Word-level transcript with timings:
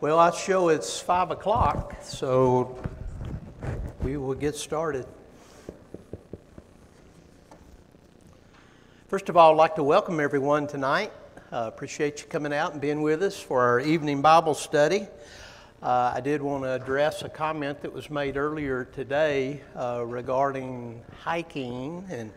Well, 0.00 0.20
I 0.20 0.30
show 0.30 0.68
it's 0.68 1.00
5 1.00 1.32
o'clock, 1.32 1.96
so 2.04 2.78
we 4.00 4.16
will 4.16 4.34
get 4.34 4.54
started. 4.54 5.04
First 9.08 9.28
of 9.28 9.36
all, 9.36 9.50
I'd 9.50 9.56
like 9.56 9.74
to 9.74 9.82
welcome 9.82 10.20
everyone 10.20 10.68
tonight. 10.68 11.10
Uh, 11.50 11.64
appreciate 11.66 12.20
you 12.20 12.28
coming 12.28 12.52
out 12.52 12.70
and 12.70 12.80
being 12.80 13.02
with 13.02 13.24
us 13.24 13.40
for 13.40 13.60
our 13.62 13.80
evening 13.80 14.22
Bible 14.22 14.54
study. 14.54 15.08
Uh, 15.82 16.12
I 16.14 16.20
did 16.20 16.42
want 16.42 16.62
to 16.62 16.74
address 16.74 17.22
a 17.22 17.28
comment 17.28 17.82
that 17.82 17.92
was 17.92 18.08
made 18.08 18.36
earlier 18.36 18.84
today 18.84 19.62
uh, 19.74 20.04
regarding 20.06 21.02
hiking 21.24 22.06
and 22.08 22.30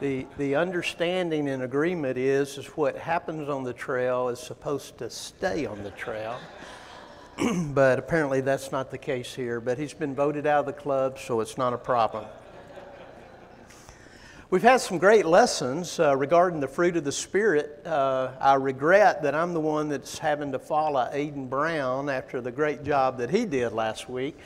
the, 0.00 0.26
the 0.36 0.56
understanding 0.56 1.48
and 1.48 1.62
agreement 1.62 2.18
is, 2.18 2.58
is 2.58 2.66
what 2.68 2.96
happens 2.96 3.48
on 3.48 3.64
the 3.64 3.72
trail 3.72 4.28
is 4.28 4.38
supposed 4.38 4.98
to 4.98 5.08
stay 5.08 5.64
on 5.64 5.82
the 5.82 5.90
trail. 5.92 6.38
but 7.68 7.98
apparently 7.98 8.40
that's 8.40 8.72
not 8.72 8.90
the 8.90 8.98
case 8.98 9.34
here. 9.34 9.60
But 9.60 9.78
he's 9.78 9.94
been 9.94 10.14
voted 10.14 10.46
out 10.46 10.60
of 10.60 10.66
the 10.66 10.72
club, 10.72 11.18
so 11.18 11.40
it's 11.40 11.56
not 11.56 11.72
a 11.72 11.78
problem. 11.78 12.26
We've 14.48 14.62
had 14.62 14.80
some 14.80 14.98
great 14.98 15.26
lessons 15.26 15.98
uh, 15.98 16.16
regarding 16.16 16.60
the 16.60 16.68
fruit 16.68 16.96
of 16.96 17.02
the 17.02 17.10
Spirit. 17.10 17.84
Uh, 17.84 18.30
I 18.40 18.54
regret 18.54 19.24
that 19.24 19.34
I'm 19.34 19.52
the 19.52 19.60
one 19.60 19.88
that's 19.88 20.18
having 20.18 20.52
to 20.52 20.60
follow 20.60 21.10
Aiden 21.12 21.50
Brown 21.50 22.08
after 22.08 22.40
the 22.40 22.52
great 22.52 22.84
job 22.84 23.18
that 23.18 23.28
he 23.28 23.44
did 23.44 23.72
last 23.72 24.08
week, 24.08 24.38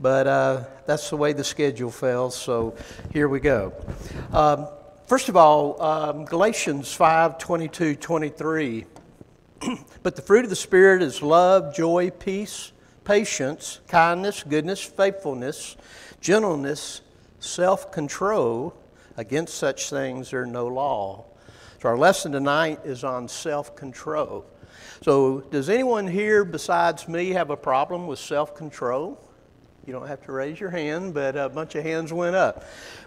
but 0.00 0.28
uh, 0.28 0.64
that's 0.86 1.10
the 1.10 1.16
way 1.16 1.32
the 1.32 1.42
schedule 1.42 1.90
fell, 1.90 2.30
so 2.30 2.76
here 3.12 3.26
we 3.26 3.40
go. 3.40 3.72
Um, 4.32 4.68
First 5.08 5.30
of 5.30 5.38
all, 5.38 5.80
um, 5.80 6.26
Galatians 6.26 6.92
5 6.92 7.38
22, 7.38 7.96
23. 7.96 8.84
but 10.02 10.16
the 10.16 10.20
fruit 10.20 10.44
of 10.44 10.50
the 10.50 10.54
Spirit 10.56 11.00
is 11.00 11.22
love, 11.22 11.74
joy, 11.74 12.10
peace, 12.10 12.72
patience, 13.04 13.80
kindness, 13.88 14.42
goodness, 14.42 14.84
faithfulness, 14.84 15.78
gentleness, 16.20 17.00
self 17.40 17.90
control. 17.90 18.76
Against 19.16 19.54
such 19.54 19.88
things 19.88 20.30
there 20.30 20.44
no 20.44 20.66
law. 20.66 21.24
So, 21.80 21.88
our 21.88 21.96
lesson 21.96 22.32
tonight 22.32 22.80
is 22.84 23.02
on 23.02 23.28
self 23.28 23.74
control. 23.74 24.44
So, 25.00 25.40
does 25.40 25.70
anyone 25.70 26.06
here 26.06 26.44
besides 26.44 27.08
me 27.08 27.30
have 27.30 27.48
a 27.48 27.56
problem 27.56 28.08
with 28.08 28.18
self 28.18 28.54
control? 28.54 29.18
You 29.88 29.94
don't 29.94 30.06
have 30.06 30.22
to 30.26 30.32
raise 30.32 30.60
your 30.60 30.68
hand, 30.68 31.14
but 31.14 31.34
a 31.34 31.48
bunch 31.48 31.74
of 31.74 31.82
hands 31.82 32.12
went 32.12 32.36
up. 32.36 32.62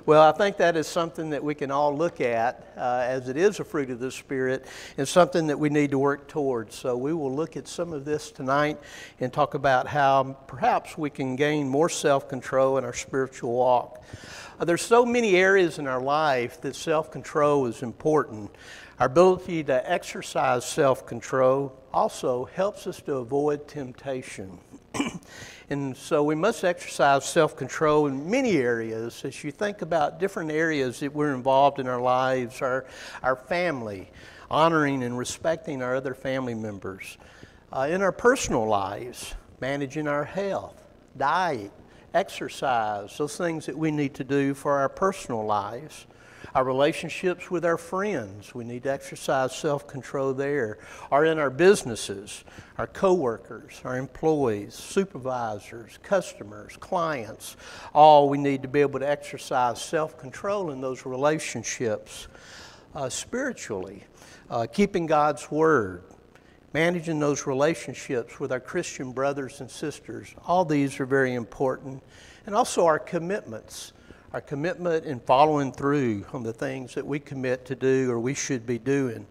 Well, 0.08 0.24
I 0.24 0.32
think 0.32 0.58
that 0.58 0.76
is 0.76 0.88
something 0.88 1.30
that 1.30 1.44
we 1.44 1.54
can 1.54 1.70
all 1.70 1.96
look 1.96 2.20
at 2.20 2.74
uh, 2.76 3.06
as 3.06 3.30
it 3.30 3.38
is 3.38 3.60
a 3.60 3.64
fruit 3.64 3.92
of 3.92 4.00
the 4.00 4.10
Spirit 4.10 4.66
and 4.98 5.08
something 5.08 5.46
that 5.46 5.60
we 5.60 5.70
need 5.70 5.92
to 5.92 6.00
work 6.00 6.28
towards. 6.28 6.74
So 6.74 6.98
we 6.98 7.14
will 7.14 7.36
look 7.36 7.56
at 7.56 7.68
some 7.68 7.94
of 7.94 8.04
this 8.04 8.32
tonight 8.32 8.80
and 9.20 9.32
talk 9.32 9.54
about 9.54 9.86
how 9.86 10.36
perhaps 10.48 10.98
we 10.98 11.12
can 11.12 11.36
gain 11.36 11.70
more 11.70 11.88
self 11.88 12.28
control 12.28 12.80
in 12.80 12.84
our 12.84 12.96
spiritual 12.96 13.54
walk. 13.54 14.04
Uh, 14.60 14.66
there's 14.66 14.82
so 14.82 15.06
many 15.06 15.36
areas 15.36 15.78
in 15.78 15.86
our 15.86 16.02
life 16.02 16.62
that 16.62 16.76
self 16.76 17.12
control 17.12 17.68
is 17.68 17.84
important. 17.84 18.50
Our 19.02 19.08
ability 19.08 19.64
to 19.64 19.92
exercise 19.92 20.64
self 20.64 21.08
control 21.08 21.76
also 21.92 22.46
helps 22.46 22.86
us 22.86 23.02
to 23.02 23.16
avoid 23.16 23.68
temptation. 23.68 24.60
And 25.72 25.98
so 25.98 26.22
we 26.22 26.36
must 26.36 26.64
exercise 26.64 27.26
self 27.26 27.58
control 27.58 28.06
in 28.06 28.30
many 28.30 28.58
areas 28.58 29.26
as 29.26 29.44
you 29.44 29.52
think 29.52 29.82
about 29.82 30.20
different 30.20 30.52
areas 30.52 31.00
that 31.00 31.16
we're 31.16 31.34
involved 31.34 31.80
in 31.80 31.88
our 31.88 32.00
lives, 32.00 32.62
our, 32.62 32.86
our 33.24 33.36
family, 33.36 34.12
honoring 34.52 35.02
and 35.02 35.18
respecting 35.18 35.82
our 35.82 35.96
other 35.96 36.14
family 36.14 36.54
members, 36.54 37.18
uh, 37.74 37.88
in 37.90 38.04
our 38.04 38.12
personal 38.12 38.68
lives, 38.68 39.34
managing 39.62 40.08
our 40.08 40.26
health, 40.26 40.80
diet, 41.18 41.72
exercise, 42.14 43.18
those 43.18 43.36
things 43.36 43.66
that 43.66 43.76
we 43.76 43.90
need 43.90 44.14
to 44.14 44.24
do 44.24 44.54
for 44.54 44.78
our 44.78 44.90
personal 44.90 45.44
lives 45.44 46.06
our 46.54 46.64
relationships 46.64 47.50
with 47.50 47.66
our 47.66 47.78
friends. 47.78 48.54
We 48.54 48.64
need 48.64 48.84
to 48.84 48.92
exercise 48.92 49.56
self 49.56 49.88
control 49.88 50.34
there. 50.34 50.80
Or 51.10 51.26
in 51.26 51.40
our 51.40 51.50
businesses, 51.50 52.44
our 52.78 52.88
coworkers, 52.88 53.82
our 53.84 53.98
employees, 53.98 54.74
supervisors, 54.74 56.00
customers, 56.04 56.78
clients. 56.80 57.56
All 57.94 58.30
we 58.30 58.38
need 58.38 58.62
to 58.64 58.68
be 58.68 58.82
able 58.82 59.00
to 59.00 59.10
exercise 59.10 59.82
self 59.82 60.18
control 60.18 60.72
in 60.72 60.82
those 60.82 61.06
relationships. 61.06 62.28
Uh, 62.94 63.08
spiritually, 63.08 64.04
uh, 64.50 64.68
keeping 64.70 65.06
God's 65.06 65.50
Word, 65.50 66.04
managing 66.74 67.20
those 67.20 67.48
relationships 67.48 68.38
with 68.38 68.52
our 68.52 68.60
Christian 68.60 69.14
brothers 69.14 69.62
and 69.62 69.72
sisters. 69.72 70.36
All 70.46 70.66
these 70.66 71.00
are 71.00 71.06
very 71.06 71.34
important. 71.34 72.04
And 72.46 72.54
also 72.54 72.86
our 72.86 73.00
commitments 73.00 73.94
our 74.34 74.42
commitment 74.42 75.06
in 75.06 75.20
following 75.20 75.72
through 75.72 76.26
on 76.34 76.44
the 76.44 76.54
things 76.54 76.94
that 76.96 77.06
we 77.06 77.20
commit 77.20 77.66
to 77.66 77.76
do 77.76 78.10
or 78.10 78.20
we 78.20 78.34
should 78.34 78.66
be 78.66 78.78
doing. 78.78 79.28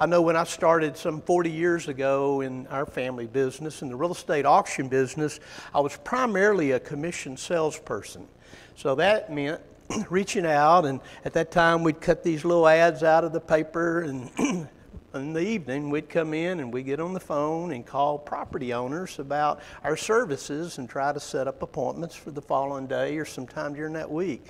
I 0.00 0.06
know 0.06 0.22
when 0.22 0.36
I 0.36 0.44
started 0.44 0.96
some 0.96 1.20
40 1.22 1.50
years 1.50 1.88
ago 1.88 2.40
in 2.40 2.68
our 2.68 2.86
family 2.86 3.26
business, 3.26 3.82
in 3.82 3.88
the 3.88 3.96
real 3.96 4.12
estate 4.12 4.46
auction 4.46 4.86
business, 4.86 5.40
I 5.74 5.80
was 5.80 5.96
primarily 6.04 6.70
a 6.70 6.78
commission 6.78 7.36
salesperson. 7.36 8.28
So 8.76 8.94
that 8.94 9.32
meant 9.32 9.60
reaching 10.08 10.46
out, 10.46 10.84
and 10.84 11.00
at 11.24 11.32
that 11.32 11.50
time 11.50 11.82
we'd 11.82 12.00
cut 12.00 12.22
these 12.22 12.44
little 12.44 12.68
ads 12.68 13.02
out 13.02 13.24
of 13.24 13.32
the 13.32 13.40
paper 13.40 14.02
and 14.02 14.68
in 15.14 15.32
the 15.32 15.40
evening, 15.40 15.90
we'd 15.90 16.08
come 16.08 16.34
in 16.34 16.60
and 16.60 16.72
we'd 16.72 16.84
get 16.84 17.00
on 17.00 17.14
the 17.14 17.20
phone 17.20 17.72
and 17.72 17.86
call 17.86 18.18
property 18.18 18.74
owners 18.74 19.18
about 19.18 19.60
our 19.82 19.96
services 19.96 20.78
and 20.78 20.88
try 20.88 21.12
to 21.12 21.20
set 21.20 21.48
up 21.48 21.62
appointments 21.62 22.14
for 22.14 22.30
the 22.30 22.42
following 22.42 22.86
day 22.86 23.16
or 23.16 23.24
sometime 23.24 23.74
during 23.74 23.94
that 23.94 24.10
week. 24.10 24.44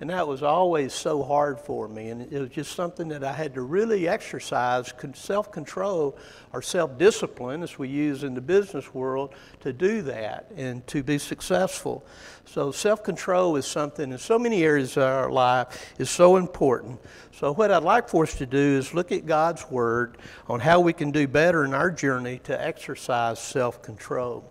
And 0.00 0.08
that 0.08 0.26
was 0.26 0.42
always 0.42 0.94
so 0.94 1.22
hard 1.22 1.60
for 1.60 1.86
me. 1.86 2.08
And 2.08 2.32
it 2.32 2.40
was 2.40 2.48
just 2.48 2.74
something 2.74 3.08
that 3.08 3.22
I 3.22 3.34
had 3.34 3.52
to 3.54 3.60
really 3.60 4.08
exercise 4.08 4.94
self 5.12 5.52
control 5.52 6.16
or 6.54 6.62
self 6.62 6.96
discipline, 6.96 7.62
as 7.62 7.78
we 7.78 7.88
use 7.88 8.24
in 8.24 8.32
the 8.32 8.40
business 8.40 8.94
world, 8.94 9.34
to 9.60 9.74
do 9.74 10.00
that 10.02 10.50
and 10.56 10.86
to 10.86 11.02
be 11.02 11.18
successful. 11.18 12.02
So, 12.46 12.72
self 12.72 13.04
control 13.04 13.56
is 13.56 13.66
something 13.66 14.10
in 14.10 14.16
so 14.16 14.38
many 14.38 14.64
areas 14.64 14.96
of 14.96 15.02
our 15.02 15.30
life 15.30 15.92
is 15.98 16.08
so 16.08 16.36
important. 16.36 16.98
So, 17.34 17.52
what 17.52 17.70
I'd 17.70 17.82
like 17.82 18.08
for 18.08 18.22
us 18.22 18.34
to 18.36 18.46
do 18.46 18.58
is 18.58 18.94
look 18.94 19.12
at 19.12 19.26
God's 19.26 19.70
Word 19.70 20.16
on 20.48 20.60
how 20.60 20.80
we 20.80 20.94
can 20.94 21.10
do 21.10 21.28
better 21.28 21.66
in 21.66 21.74
our 21.74 21.90
journey 21.90 22.40
to 22.44 22.58
exercise 22.58 23.38
self 23.38 23.82
control. 23.82 24.50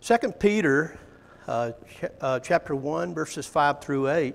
2 0.00 0.16
Peter 0.38 0.98
uh, 1.46 1.72
ch- 1.72 2.04
uh, 2.22 2.40
chapter 2.40 2.74
1, 2.74 3.12
verses 3.12 3.46
5 3.46 3.82
through 3.82 4.08
8 4.08 4.34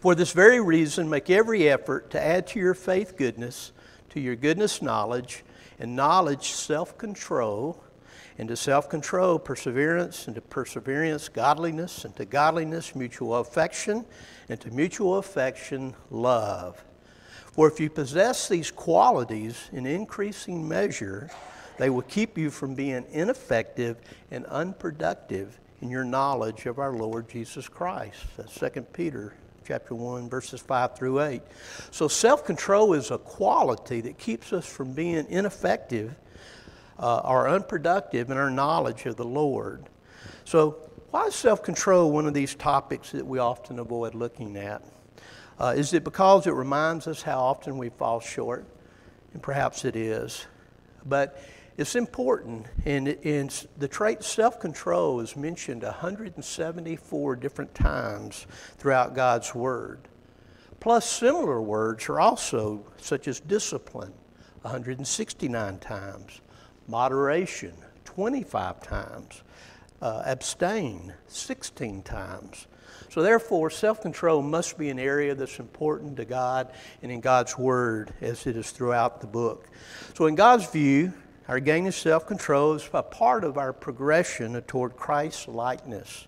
for 0.00 0.14
this 0.14 0.32
very 0.32 0.60
reason, 0.60 1.08
make 1.08 1.30
every 1.30 1.68
effort 1.68 2.10
to 2.10 2.22
add 2.22 2.46
to 2.48 2.58
your 2.58 2.74
faith 2.74 3.16
goodness, 3.16 3.72
to 4.10 4.20
your 4.20 4.36
goodness 4.36 4.80
knowledge, 4.80 5.44
and 5.78 5.94
knowledge 5.94 6.50
self 6.50 6.96
control, 6.98 7.82
and 8.38 8.48
to 8.48 8.56
self 8.56 8.88
control 8.88 9.38
perseverance, 9.38 10.26
and 10.26 10.34
to 10.36 10.40
perseverance 10.40 11.28
godliness, 11.28 12.04
and 12.04 12.14
to 12.16 12.24
godliness 12.24 12.94
mutual 12.94 13.36
affection, 13.36 14.04
and 14.48 14.60
to 14.60 14.70
mutual 14.70 15.16
affection 15.16 15.94
love. 16.10 16.84
For 17.52 17.66
if 17.66 17.80
you 17.80 17.90
possess 17.90 18.48
these 18.48 18.70
qualities 18.70 19.68
in 19.72 19.84
increasing 19.84 20.68
measure, 20.68 21.28
they 21.76 21.90
will 21.90 22.02
keep 22.02 22.38
you 22.38 22.50
from 22.50 22.74
being 22.74 23.04
ineffective 23.10 23.96
and 24.30 24.46
unproductive 24.46 25.58
in 25.80 25.90
your 25.90 26.04
knowledge 26.04 26.66
of 26.66 26.78
our 26.78 26.92
Lord 26.92 27.28
Jesus 27.28 27.68
Christ. 27.68 28.24
That's 28.36 28.54
2 28.54 28.82
Peter 28.92 29.34
chapter 29.68 29.94
1, 29.94 30.30
verses 30.30 30.62
5 30.62 30.96
through 30.96 31.20
8. 31.20 31.42
So, 31.90 32.08
self 32.08 32.46
control 32.46 32.94
is 32.94 33.10
a 33.10 33.18
quality 33.18 34.00
that 34.00 34.16
keeps 34.16 34.54
us 34.54 34.64
from 34.64 34.94
being 34.94 35.26
ineffective 35.28 36.14
uh, 36.98 37.18
or 37.18 37.46
unproductive 37.46 38.30
in 38.30 38.38
our 38.38 38.48
knowledge 38.48 39.04
of 39.04 39.16
the 39.16 39.26
Lord. 39.26 39.84
So, 40.46 40.78
why 41.10 41.26
is 41.26 41.34
self 41.34 41.62
control 41.62 42.10
one 42.10 42.26
of 42.26 42.32
these 42.32 42.54
topics 42.54 43.12
that 43.12 43.26
we 43.26 43.38
often 43.38 43.78
avoid 43.78 44.14
looking 44.14 44.56
at? 44.56 44.82
Uh, 45.60 45.74
is 45.76 45.92
it 45.92 46.02
because 46.02 46.46
it 46.46 46.52
reminds 46.52 47.06
us 47.06 47.20
how 47.20 47.38
often 47.38 47.76
we 47.76 47.90
fall 47.90 48.20
short? 48.20 48.64
And 49.34 49.42
perhaps 49.42 49.84
it 49.84 49.96
is. 49.96 50.46
But 51.04 51.42
it's 51.78 51.94
important, 51.94 52.66
and, 52.84 53.06
and 53.06 53.66
the 53.78 53.86
trait 53.86 54.24
self 54.24 54.58
control 54.58 55.20
is 55.20 55.36
mentioned 55.36 55.84
174 55.84 57.36
different 57.36 57.72
times 57.72 58.48
throughout 58.78 59.14
God's 59.14 59.54
Word. 59.54 60.00
Plus, 60.80 61.08
similar 61.08 61.62
words 61.62 62.08
are 62.08 62.18
also, 62.18 62.84
such 63.00 63.28
as 63.28 63.38
discipline, 63.38 64.12
169 64.62 65.78
times, 65.78 66.40
moderation, 66.88 67.74
25 68.04 68.82
times, 68.82 69.42
uh, 70.02 70.22
abstain, 70.26 71.14
16 71.28 72.02
times. 72.02 72.66
So, 73.08 73.22
therefore, 73.22 73.70
self 73.70 74.02
control 74.02 74.42
must 74.42 74.78
be 74.78 74.90
an 74.90 74.98
area 74.98 75.32
that's 75.36 75.60
important 75.60 76.16
to 76.16 76.24
God 76.24 76.72
and 77.04 77.12
in 77.12 77.20
God's 77.20 77.56
Word 77.56 78.12
as 78.20 78.48
it 78.48 78.56
is 78.56 78.72
throughout 78.72 79.20
the 79.20 79.28
book. 79.28 79.68
So, 80.14 80.26
in 80.26 80.34
God's 80.34 80.68
view, 80.68 81.12
Our 81.48 81.60
gaining 81.60 81.92
self 81.92 82.26
control 82.26 82.74
is 82.74 82.86
a 82.92 83.02
part 83.02 83.42
of 83.42 83.56
our 83.56 83.72
progression 83.72 84.60
toward 84.62 84.96
Christ's 84.96 85.48
likeness. 85.48 86.26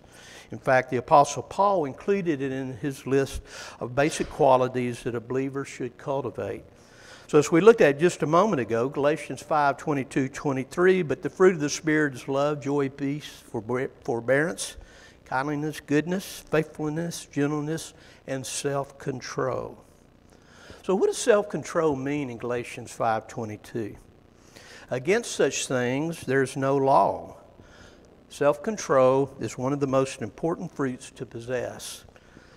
In 0.49 0.57
fact, 0.57 0.89
the 0.89 0.97
Apostle 0.97 1.43
Paul 1.43 1.85
included 1.85 2.41
it 2.41 2.51
in 2.51 2.75
his 2.77 3.05
list 3.05 3.43
of 3.79 3.93
basic 3.93 4.29
qualities 4.31 5.03
that 5.03 5.13
a 5.13 5.19
believer 5.19 5.63
should 5.63 5.95
cultivate. 5.99 6.63
So, 7.27 7.37
as 7.37 7.51
we 7.51 7.61
looked 7.61 7.81
at 7.81 7.99
just 7.99 8.23
a 8.23 8.25
moment 8.25 8.61
ago, 8.61 8.89
Galatians 8.89 9.43
5 9.43 9.77
22, 9.77 10.27
23, 10.27 11.03
but 11.03 11.21
the 11.21 11.29
fruit 11.29 11.53
of 11.53 11.61
the 11.61 11.69
Spirit 11.69 12.15
is 12.15 12.27
love, 12.27 12.59
joy, 12.59 12.89
peace, 12.89 13.43
forbearance, 14.03 14.75
kindliness, 15.25 15.81
goodness, 15.81 16.43
faithfulness, 16.49 17.27
gentleness, 17.27 17.93
and 18.25 18.43
self 18.43 18.97
control. 18.97 19.85
So, 20.83 20.95
what 20.95 21.05
does 21.07 21.19
self 21.19 21.47
control 21.47 21.95
mean 21.95 22.31
in 22.31 22.39
Galatians 22.39 22.91
5 22.91 23.27
22? 23.27 23.97
Against 24.91 25.31
such 25.31 25.67
things, 25.67 26.19
there's 26.19 26.57
no 26.57 26.75
law. 26.75 27.37
Self 28.27 28.61
control 28.61 29.33
is 29.39 29.57
one 29.57 29.71
of 29.71 29.79
the 29.79 29.87
most 29.87 30.21
important 30.21 30.69
fruits 30.69 31.09
to 31.11 31.25
possess. 31.25 32.03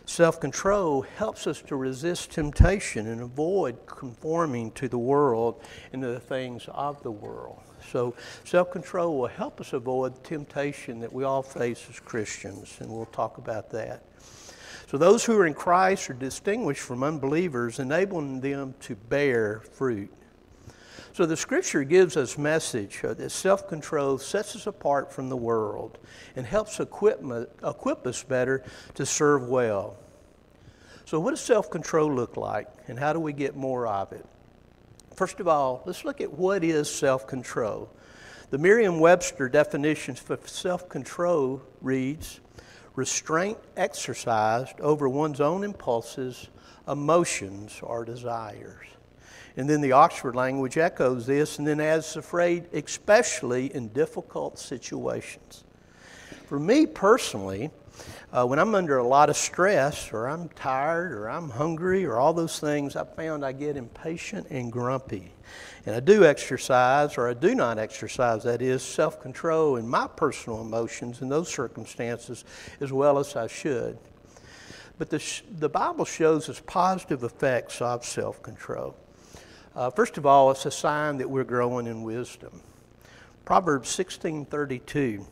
Self 0.05 0.41
control 0.41 1.03
helps 1.03 1.47
us 1.47 1.63
to 1.63 1.77
resist 1.77 2.33
temptation 2.33 3.07
and 3.07 3.21
avoid 3.21 3.87
conforming 3.87 4.73
to 4.73 4.89
the 4.89 4.99
world 4.99 5.63
and 5.93 6.03
to 6.03 6.09
the 6.09 6.19
things 6.19 6.69
of 6.73 7.01
the 7.05 7.11
world. 7.11 7.61
So, 7.93 8.17
self 8.43 8.73
control 8.73 9.17
will 9.17 9.29
help 9.29 9.61
us 9.61 9.73
avoid 9.73 10.25
temptation 10.25 10.99
that 11.01 11.13
we 11.13 11.23
all 11.23 11.43
face 11.43 11.87
as 11.89 12.01
Christians, 12.01 12.79
and 12.81 12.91
we'll 12.91 13.07
talk 13.07 13.39
about 13.39 13.71
that. 13.71 14.03
So, 14.89 14.99
those 14.99 15.25
who 15.25 15.39
are 15.39 15.47
in 15.47 15.55
Christ 15.55 16.11
are 16.11 16.15
distinguished 16.15 16.81
from 16.81 17.05
unbelievers, 17.05 17.79
enabling 17.79 18.41
them 18.41 18.75
to 18.81 18.97
bear 18.97 19.61
fruit. 19.61 20.13
So, 21.15 21.27
the 21.27 21.37
scripture 21.37 21.85
gives 21.85 22.17
us 22.17 22.37
message 22.37 23.05
uh, 23.05 23.15
that 23.15 23.31
self 23.31 23.69
control 23.69 24.19
sets 24.19 24.57
us 24.57 24.67
apart 24.67 25.13
from 25.13 25.29
the 25.29 25.37
world 25.37 25.97
and 26.35 26.45
helps 26.45 26.81
equip, 26.81 27.23
equip 27.65 28.05
us 28.05 28.25
better 28.25 28.65
to 28.95 29.07
serve 29.07 29.49
well. 29.49 29.97
So, 31.05 31.21
what 31.21 31.31
does 31.31 31.41
self 31.41 31.71
control 31.71 32.13
look 32.13 32.37
like, 32.37 32.67
and 32.89 32.99
how 32.99 33.13
do 33.13 33.21
we 33.21 33.33
get 33.33 33.55
more 33.55 33.87
of 33.87 34.11
it? 34.11 34.27
First 35.15 35.39
of 35.39 35.47
all, 35.47 35.85
let's 35.87 36.05
look 36.05 36.21
at 36.21 36.33
what 36.33 36.65
is 36.65 36.93
self 36.93 37.29
control. 37.29 37.89
The 38.51 38.59
Merriam 38.59 38.99
Webster 38.99 39.49
definition 39.49 40.17
for 40.17 40.37
self 40.47 40.89
control 40.89 41.63
reads 41.81 42.41
restraint 42.97 43.59
exercised 43.77 44.81
over 44.81 45.09
one's 45.09 45.41
own 45.41 45.63
impulses, 45.63 46.49
emotions, 46.89 47.79
or 47.85 48.05
desires. 48.05 48.94
And 49.57 49.71
then 49.71 49.81
the 49.81 49.93
Oxford 49.93 50.35
language 50.35 50.77
echoes 50.79 51.27
this 51.27 51.59
and 51.59 51.67
then 51.67 51.81
adds 51.81 52.15
the 52.15 52.23
phrase, 52.23 52.65
especially 52.73 53.75
in 53.75 53.89
difficult 53.89 54.59
situations. 54.59 55.65
For 56.47 56.59
me 56.59 56.87
personally, 56.87 57.71
uh, 58.33 58.45
when 58.45 58.59
I'm 58.59 58.75
under 58.75 58.99
a 58.99 59.07
lot 59.07 59.31
of 59.31 59.37
stress, 59.37 60.13
or 60.13 60.27
I'm 60.27 60.49
tired, 60.51 61.13
or 61.13 61.31
I'm 61.31 61.49
hungry, 61.51 62.05
or 62.05 62.17
all 62.17 62.33
those 62.33 62.59
things, 62.59 62.97
I 62.97 63.05
found 63.05 63.45
I 63.45 63.53
get 63.53 63.77
impatient 63.77 64.49
and 64.51 64.73
grumpy. 64.73 65.33
And 65.87 65.95
I 65.95 66.01
do 66.01 66.25
exercise, 66.25 67.17
or 67.17 67.29
I 67.29 67.35
do 67.35 67.55
not 67.55 67.79
exercise, 67.79 68.43
that 68.43 68.61
is, 68.61 68.83
self 68.83 69.21
control 69.21 69.77
in 69.77 69.87
my 69.87 70.09
personal 70.09 70.61
emotions 70.61 71.23
in 71.23 71.29
those 71.29 71.49
circumstances 71.49 72.45
as 72.81 72.93
well 72.93 73.21
as 73.21 73.37
I 73.37 73.47
should. 73.47 73.99
But 74.99 75.11
the, 75.11 75.23
the 75.59 75.69
Bible 75.69 76.05
shows 76.05 76.49
us 76.49 76.61
positive 76.67 77.23
effects 77.23 77.81
of 77.81 78.05
self 78.05 78.43
control. 78.43 78.97
Uh, 79.75 79.91
first 79.91 80.19
of 80.19 80.25
all, 80.25 80.51
it's 80.51 80.67
a 80.67 80.71
sign 80.71 81.19
that 81.19 81.29
we're 81.29 81.45
growing 81.45 81.87
in 81.87 82.03
wisdom. 82.03 82.63
Proverbs 83.45 83.89
16:32 83.91 85.27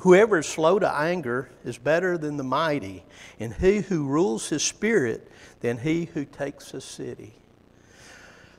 Whoever 0.00 0.38
is 0.38 0.46
slow 0.46 0.78
to 0.78 0.90
anger 0.90 1.50
is 1.64 1.76
better 1.76 2.16
than 2.16 2.36
the 2.36 2.44
mighty, 2.44 3.04
and 3.38 3.52
he 3.52 3.80
who 3.80 4.06
rules 4.06 4.48
his 4.48 4.62
spirit 4.62 5.28
than 5.60 5.78
he 5.78 6.06
who 6.06 6.24
takes 6.24 6.72
a 6.72 6.80
city. 6.80 7.34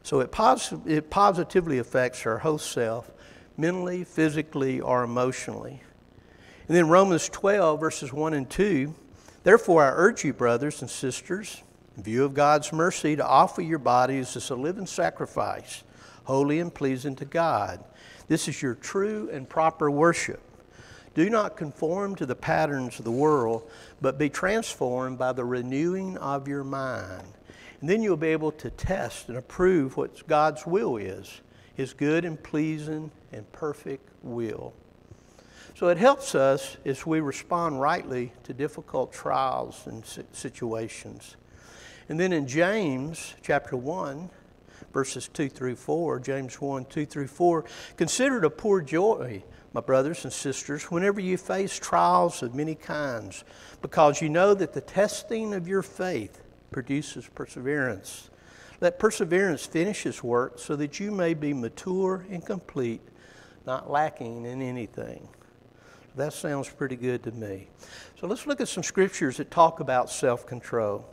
So 0.03 0.19
it, 0.19 0.31
pos- 0.31 0.73
it 0.85 1.09
positively 1.09 1.79
affects 1.79 2.25
our 2.25 2.39
whole 2.39 2.57
self, 2.57 3.09
mentally, 3.57 4.03
physically, 4.03 4.81
or 4.81 5.03
emotionally. 5.03 5.81
And 6.67 6.75
then 6.75 6.89
Romans 6.89 7.29
12, 7.29 7.79
verses 7.79 8.13
1 8.13 8.33
and 8.33 8.49
2 8.49 8.93
Therefore, 9.43 9.83
I 9.83 9.89
urge 9.89 10.23
you, 10.23 10.33
brothers 10.33 10.81
and 10.81 10.89
sisters, 10.89 11.63
in 11.97 12.03
view 12.03 12.23
of 12.23 12.33
God's 12.33 12.71
mercy, 12.71 13.15
to 13.15 13.25
offer 13.25 13.61
your 13.61 13.79
bodies 13.79 14.35
as 14.35 14.49
a 14.49 14.55
living 14.55 14.85
sacrifice, 14.85 15.83
holy 16.23 16.59
and 16.59 16.73
pleasing 16.73 17.15
to 17.17 17.25
God. 17.25 17.83
This 18.27 18.47
is 18.47 18.61
your 18.61 18.75
true 18.75 19.29
and 19.31 19.47
proper 19.47 19.91
worship. 19.91 20.41
Do 21.13 21.29
not 21.29 21.57
conform 21.57 22.15
to 22.15 22.25
the 22.25 22.35
patterns 22.35 22.97
of 22.97 23.05
the 23.05 23.11
world, 23.11 23.69
but 23.99 24.17
be 24.17 24.29
transformed 24.29 25.17
by 25.17 25.33
the 25.33 25.43
renewing 25.43 26.17
of 26.17 26.47
your 26.47 26.63
mind. 26.63 27.27
And 27.81 27.89
then 27.89 28.01
you'll 28.01 28.15
be 28.15 28.27
able 28.27 28.51
to 28.53 28.69
test 28.69 29.27
and 29.27 29.37
approve 29.37 29.97
what 29.97 30.25
God's 30.27 30.65
will 30.65 30.97
is 30.97 31.41
His 31.73 31.93
good 31.93 32.23
and 32.23 32.41
pleasing 32.41 33.11
and 33.33 33.51
perfect 33.51 34.07
will. 34.21 34.73
So 35.75 35.87
it 35.87 35.97
helps 35.97 36.35
us 36.35 36.77
as 36.85 37.05
we 37.05 37.19
respond 37.21 37.81
rightly 37.81 38.33
to 38.43 38.53
difficult 38.53 39.11
trials 39.11 39.87
and 39.87 40.05
situations. 40.31 41.35
And 42.09 42.19
then 42.19 42.33
in 42.33 42.47
James 42.47 43.35
chapter 43.41 43.77
1, 43.77 44.29
verses 44.93 45.27
2 45.27 45.49
through 45.49 45.75
4, 45.75 46.19
James 46.19 46.59
1, 46.59 46.85
2 46.85 47.05
through 47.05 47.27
4, 47.27 47.65
consider 47.97 48.37
it 48.37 48.45
a 48.45 48.49
poor 48.49 48.81
joy 48.81 49.43
my 49.73 49.81
brothers 49.81 50.25
and 50.25 50.33
sisters, 50.33 50.91
whenever 50.91 51.21
you 51.21 51.37
face 51.37 51.79
trials 51.79 52.43
of 52.43 52.53
many 52.53 52.75
kinds, 52.75 53.43
because 53.81 54.21
you 54.21 54.27
know 54.27 54.53
that 54.53 54.73
the 54.73 54.81
testing 54.81 55.53
of 55.53 55.67
your 55.67 55.81
faith 55.81 56.41
produces 56.71 57.27
perseverance. 57.29 58.29
Let 58.81 58.99
perseverance 58.99 59.65
finish 59.65 60.05
its 60.05 60.23
work 60.23 60.59
so 60.59 60.75
that 60.75 60.99
you 60.99 61.11
may 61.11 61.33
be 61.33 61.53
mature 61.53 62.25
and 62.29 62.45
complete, 62.45 63.01
not 63.65 63.89
lacking 63.89 64.45
in 64.45 64.61
anything. 64.61 65.29
That 66.15 66.33
sounds 66.33 66.69
pretty 66.69 66.97
good 66.97 67.23
to 67.23 67.31
me. 67.31 67.67
So 68.19 68.27
let's 68.27 68.45
look 68.45 68.59
at 68.59 68.67
some 68.67 68.83
scriptures 68.83 69.37
that 69.37 69.49
talk 69.49 69.79
about 69.79 70.09
self 70.09 70.45
control. 70.45 71.07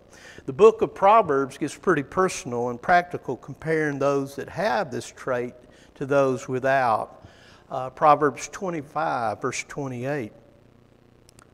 The 0.47 0.53
book 0.53 0.83
of 0.83 0.95
Proverbs 0.95 1.57
gets 1.57 1.77
pretty 1.77 2.03
personal 2.03 2.71
and 2.71 2.81
practical, 2.81 3.37
comparing 3.37 3.99
those 3.99 4.35
that 4.37 4.49
have 4.49 4.91
this 4.91 5.11
trait 5.11 5.55
to 5.95 6.07
those 6.07 6.49
without 6.49 7.27
uh, 7.71 7.91
Proverbs 7.91 8.49
25, 8.49 9.41
verse 9.41 9.65
28. 9.69 10.33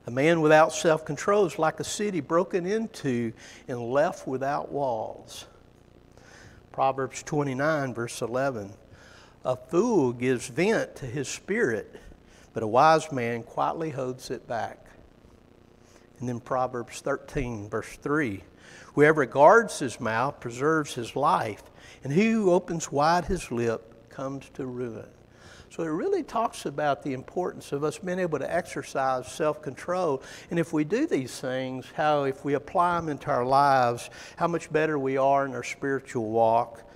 A 0.06 0.10
man 0.10 0.40
without 0.40 0.72
self 0.72 1.04
control 1.04 1.46
is 1.46 1.58
like 1.58 1.80
a 1.80 1.84
city 1.84 2.20
broken 2.20 2.66
into 2.66 3.32
and 3.68 3.80
left 3.80 4.26
without 4.26 4.70
walls. 4.70 5.46
Proverbs 6.72 7.22
29, 7.22 7.94
verse 7.94 8.20
11. 8.20 8.72
A 9.44 9.56
fool 9.56 10.12
gives 10.12 10.48
vent 10.48 10.96
to 10.96 11.06
his 11.06 11.28
spirit, 11.28 12.00
but 12.54 12.62
a 12.62 12.66
wise 12.66 13.12
man 13.12 13.42
quietly 13.42 13.90
holds 13.90 14.30
it 14.30 14.48
back. 14.48 14.86
And 16.20 16.28
then 16.28 16.40
Proverbs 16.40 17.00
13, 17.00 17.68
verse 17.68 17.98
3. 18.00 18.42
Whoever 18.94 19.26
guards 19.26 19.80
his 19.80 20.00
mouth 20.00 20.40
preserves 20.40 20.94
his 20.94 21.16
life, 21.16 21.64
and 22.04 22.12
he 22.12 22.30
who 22.30 22.52
opens 22.52 22.90
wide 22.90 23.26
his 23.26 23.50
lip 23.50 24.08
comes 24.08 24.48
to 24.54 24.64
ruin. 24.64 25.08
So 25.68 25.82
it 25.82 25.88
really 25.88 26.22
talks 26.22 26.66
about 26.66 27.02
the 27.02 27.14
importance 27.14 27.72
of 27.72 27.82
us 27.82 27.98
being 27.98 28.20
able 28.20 28.38
to 28.38 28.54
exercise 28.54 29.26
self 29.26 29.60
control. 29.60 30.22
And 30.50 30.60
if 30.60 30.72
we 30.72 30.84
do 30.84 31.08
these 31.08 31.40
things, 31.40 31.86
how 31.94 32.22
if 32.22 32.44
we 32.44 32.54
apply 32.54 33.00
them 33.00 33.08
into 33.08 33.28
our 33.28 33.44
lives, 33.44 34.08
how 34.36 34.46
much 34.46 34.72
better 34.72 34.96
we 34.96 35.16
are 35.16 35.44
in 35.44 35.52
our 35.52 35.64
spiritual 35.64 36.30
walk. 36.30 36.88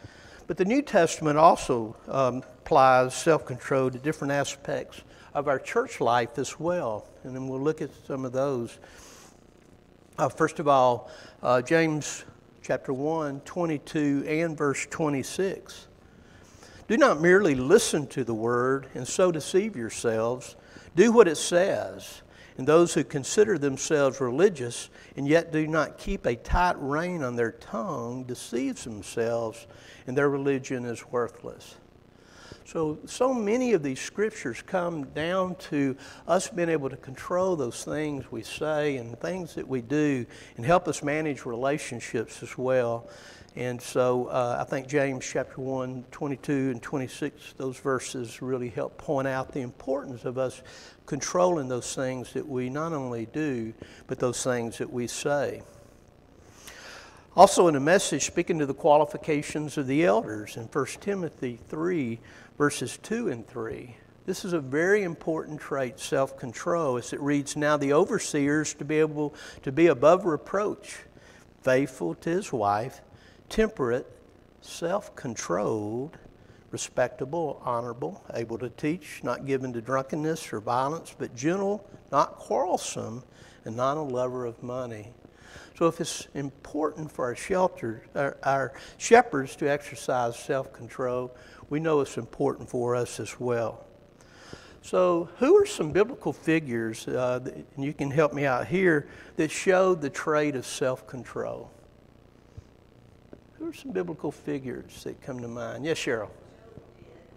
But 0.46 0.58
the 0.58 0.64
New 0.64 0.82
Testament 0.82 1.36
also 1.36 1.96
um, 2.06 2.44
applies 2.60 3.14
self 3.14 3.44
control 3.44 3.90
to 3.90 3.98
different 3.98 4.32
aspects 4.32 5.02
of 5.38 5.46
our 5.46 5.60
church 5.60 6.00
life 6.00 6.36
as 6.36 6.58
well. 6.58 7.06
And 7.22 7.32
then 7.32 7.46
we'll 7.46 7.60
look 7.60 7.80
at 7.80 7.90
some 8.08 8.24
of 8.24 8.32
those. 8.32 8.76
Uh, 10.18 10.28
first 10.28 10.58
of 10.58 10.66
all, 10.66 11.12
uh, 11.44 11.62
James 11.62 12.24
chapter 12.60 12.92
1, 12.92 13.42
22, 13.42 14.24
and 14.26 14.58
verse 14.58 14.84
26. 14.90 15.86
Do 16.88 16.96
not 16.96 17.20
merely 17.20 17.54
listen 17.54 18.08
to 18.08 18.24
the 18.24 18.34
word 18.34 18.88
and 18.94 19.06
so 19.06 19.30
deceive 19.30 19.76
yourselves. 19.76 20.56
Do 20.96 21.12
what 21.12 21.28
it 21.28 21.36
says. 21.36 22.22
And 22.56 22.66
those 22.66 22.92
who 22.92 23.04
consider 23.04 23.58
themselves 23.58 24.20
religious 24.20 24.90
and 25.16 25.28
yet 25.28 25.52
do 25.52 25.68
not 25.68 25.98
keep 25.98 26.26
a 26.26 26.34
tight 26.34 26.74
rein 26.80 27.22
on 27.22 27.36
their 27.36 27.52
tongue 27.52 28.24
deceives 28.24 28.82
themselves, 28.82 29.68
and 30.08 30.18
their 30.18 30.28
religion 30.28 30.84
is 30.84 31.06
worthless. 31.06 31.76
So, 32.68 32.98
so 33.06 33.32
many 33.32 33.72
of 33.72 33.82
these 33.82 33.98
scriptures 33.98 34.60
come 34.60 35.04
down 35.14 35.54
to 35.70 35.96
us 36.26 36.50
being 36.50 36.68
able 36.68 36.90
to 36.90 36.98
control 36.98 37.56
those 37.56 37.82
things 37.82 38.30
we 38.30 38.42
say 38.42 38.98
and 38.98 39.18
things 39.18 39.54
that 39.54 39.66
we 39.66 39.80
do 39.80 40.26
and 40.58 40.66
help 40.66 40.86
us 40.86 41.02
manage 41.02 41.46
relationships 41.46 42.42
as 42.42 42.58
well. 42.58 43.08
And 43.56 43.80
so 43.80 44.26
uh, 44.26 44.58
I 44.60 44.64
think 44.64 44.86
James 44.86 45.26
chapter 45.26 45.62
1, 45.62 46.04
22 46.10 46.52
and 46.52 46.82
26, 46.82 47.54
those 47.56 47.78
verses 47.78 48.42
really 48.42 48.68
help 48.68 48.98
point 48.98 49.28
out 49.28 49.50
the 49.50 49.62
importance 49.62 50.26
of 50.26 50.36
us 50.36 50.60
controlling 51.06 51.68
those 51.68 51.94
things 51.94 52.34
that 52.34 52.46
we 52.46 52.68
not 52.68 52.92
only 52.92 53.24
do, 53.32 53.72
but 54.08 54.18
those 54.18 54.44
things 54.44 54.76
that 54.76 54.92
we 54.92 55.06
say. 55.06 55.62
Also, 57.38 57.68
in 57.68 57.76
a 57.76 57.80
message 57.80 58.24
speaking 58.24 58.58
to 58.58 58.66
the 58.66 58.74
qualifications 58.74 59.78
of 59.78 59.86
the 59.86 60.04
elders 60.04 60.56
in 60.56 60.64
1 60.64 60.86
Timothy 61.00 61.56
3, 61.68 62.18
verses 62.58 62.98
2 62.98 63.28
and 63.28 63.46
3. 63.46 63.96
This 64.26 64.44
is 64.44 64.52
a 64.52 64.60
very 64.60 65.04
important 65.04 65.58
trait, 65.58 65.98
self 65.98 66.36
control, 66.36 66.98
as 66.98 67.14
it 67.14 67.20
reads 67.20 67.56
Now 67.56 67.78
the 67.78 67.94
overseers 67.94 68.74
to 68.74 68.84
be 68.84 68.98
able 68.98 69.34
to 69.62 69.72
be 69.72 69.86
above 69.86 70.26
reproach, 70.26 70.98
faithful 71.62 72.14
to 72.16 72.30
his 72.30 72.52
wife 72.52 73.00
temperate, 73.48 74.06
self 74.60 75.16
controlled, 75.16 76.18
respectable, 76.70 77.62
honorable, 77.64 78.22
able 78.34 78.58
to 78.58 78.68
teach, 78.68 79.20
not 79.22 79.46
given 79.46 79.72
to 79.72 79.80
drunkenness 79.80 80.52
or 80.52 80.60
violence, 80.60 81.14
but 81.16 81.34
gentle, 81.34 81.88
not 82.12 82.36
quarrelsome, 82.36 83.22
and 83.64 83.76
not 83.76 83.96
a 83.96 84.02
lover 84.02 84.44
of 84.44 84.62
money. 84.62 85.12
So, 85.78 85.86
if 85.86 86.00
it's 86.00 86.26
important 86.34 87.10
for 87.10 87.24
our 87.24 87.36
shelter, 87.36 88.02
our, 88.14 88.36
our 88.42 88.72
shepherds 88.98 89.54
to 89.56 89.70
exercise 89.70 90.36
self 90.36 90.72
control, 90.72 91.34
we 91.70 91.80
know 91.80 92.00
it's 92.00 92.16
important 92.16 92.68
for 92.68 92.96
us 92.96 93.20
as 93.20 93.38
well. 93.38 93.84
So, 94.80 95.28
who 95.38 95.60
are 95.60 95.66
some 95.66 95.92
biblical 95.92 96.32
figures, 96.32 97.06
uh, 97.08 97.40
that, 97.40 97.54
and 97.76 97.84
you 97.84 97.92
can 97.92 98.10
help 98.10 98.32
me 98.32 98.46
out 98.46 98.66
here, 98.66 99.06
that 99.36 99.50
showed 99.50 100.00
the 100.00 100.08
trait 100.08 100.54
of 100.54 100.64
self 100.64 101.06
control? 101.06 101.70
Who 103.58 103.68
are 103.68 103.74
some 103.74 103.90
biblical 103.90 104.30
figures 104.30 105.02
that 105.04 105.20
come 105.20 105.40
to 105.40 105.48
mind? 105.48 105.84
Yes, 105.84 105.98
Cheryl. 105.98 106.30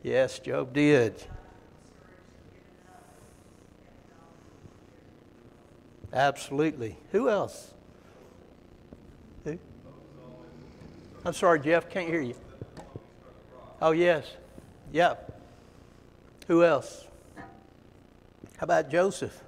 Yes, 0.04 0.40
Job 0.40 0.74
did. 0.74 1.22
Absolutely. 6.14 6.98
Who 7.12 7.30
else? 7.30 7.74
Who? 9.46 9.58
I'm 11.26 11.34
sorry, 11.34 11.60
Jeff, 11.60 11.90
can't 11.90 12.08
hear 12.08 12.22
you. 12.22 12.36
Oh, 13.82 13.92
yes. 13.92 14.32
Yep. 14.92 15.42
Who 16.48 16.64
else? 16.64 17.08
How 17.36 18.66
about 18.66 18.92
Joseph? 18.92 19.42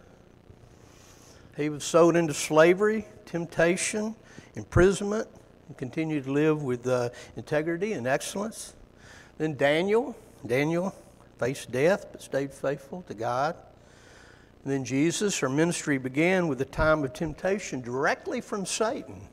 He 1.56 1.70
was 1.70 1.84
sold 1.84 2.16
into 2.16 2.34
slavery, 2.34 3.06
temptation, 3.26 4.16
imprisonment, 4.56 5.28
and 5.68 5.78
continued 5.78 6.24
to 6.24 6.32
live 6.32 6.64
with 6.64 6.88
uh, 6.88 7.10
integrity 7.36 7.94
and 7.94 8.08
excellence. 8.08 8.74
Then 9.38 9.56
Daniel, 9.56 10.16
Daniel 10.48 10.96
faced 11.38 11.72
death 11.72 12.08
but 12.12 12.24
stayed 12.24 12.52
faithful 12.52 13.04
to 13.04 13.14
God. 13.14 13.56
And 14.64 14.74
then 14.74 14.84
Jesus, 14.84 15.38
her 15.40 15.50
ministry 15.50 16.00
began 16.00 16.48
with 16.48 16.60
a 16.62 16.66
time 16.66 17.04
of 17.04 17.14
temptation 17.14 17.82
directly 17.82 18.42
from 18.42 18.66
Satan 18.66 19.28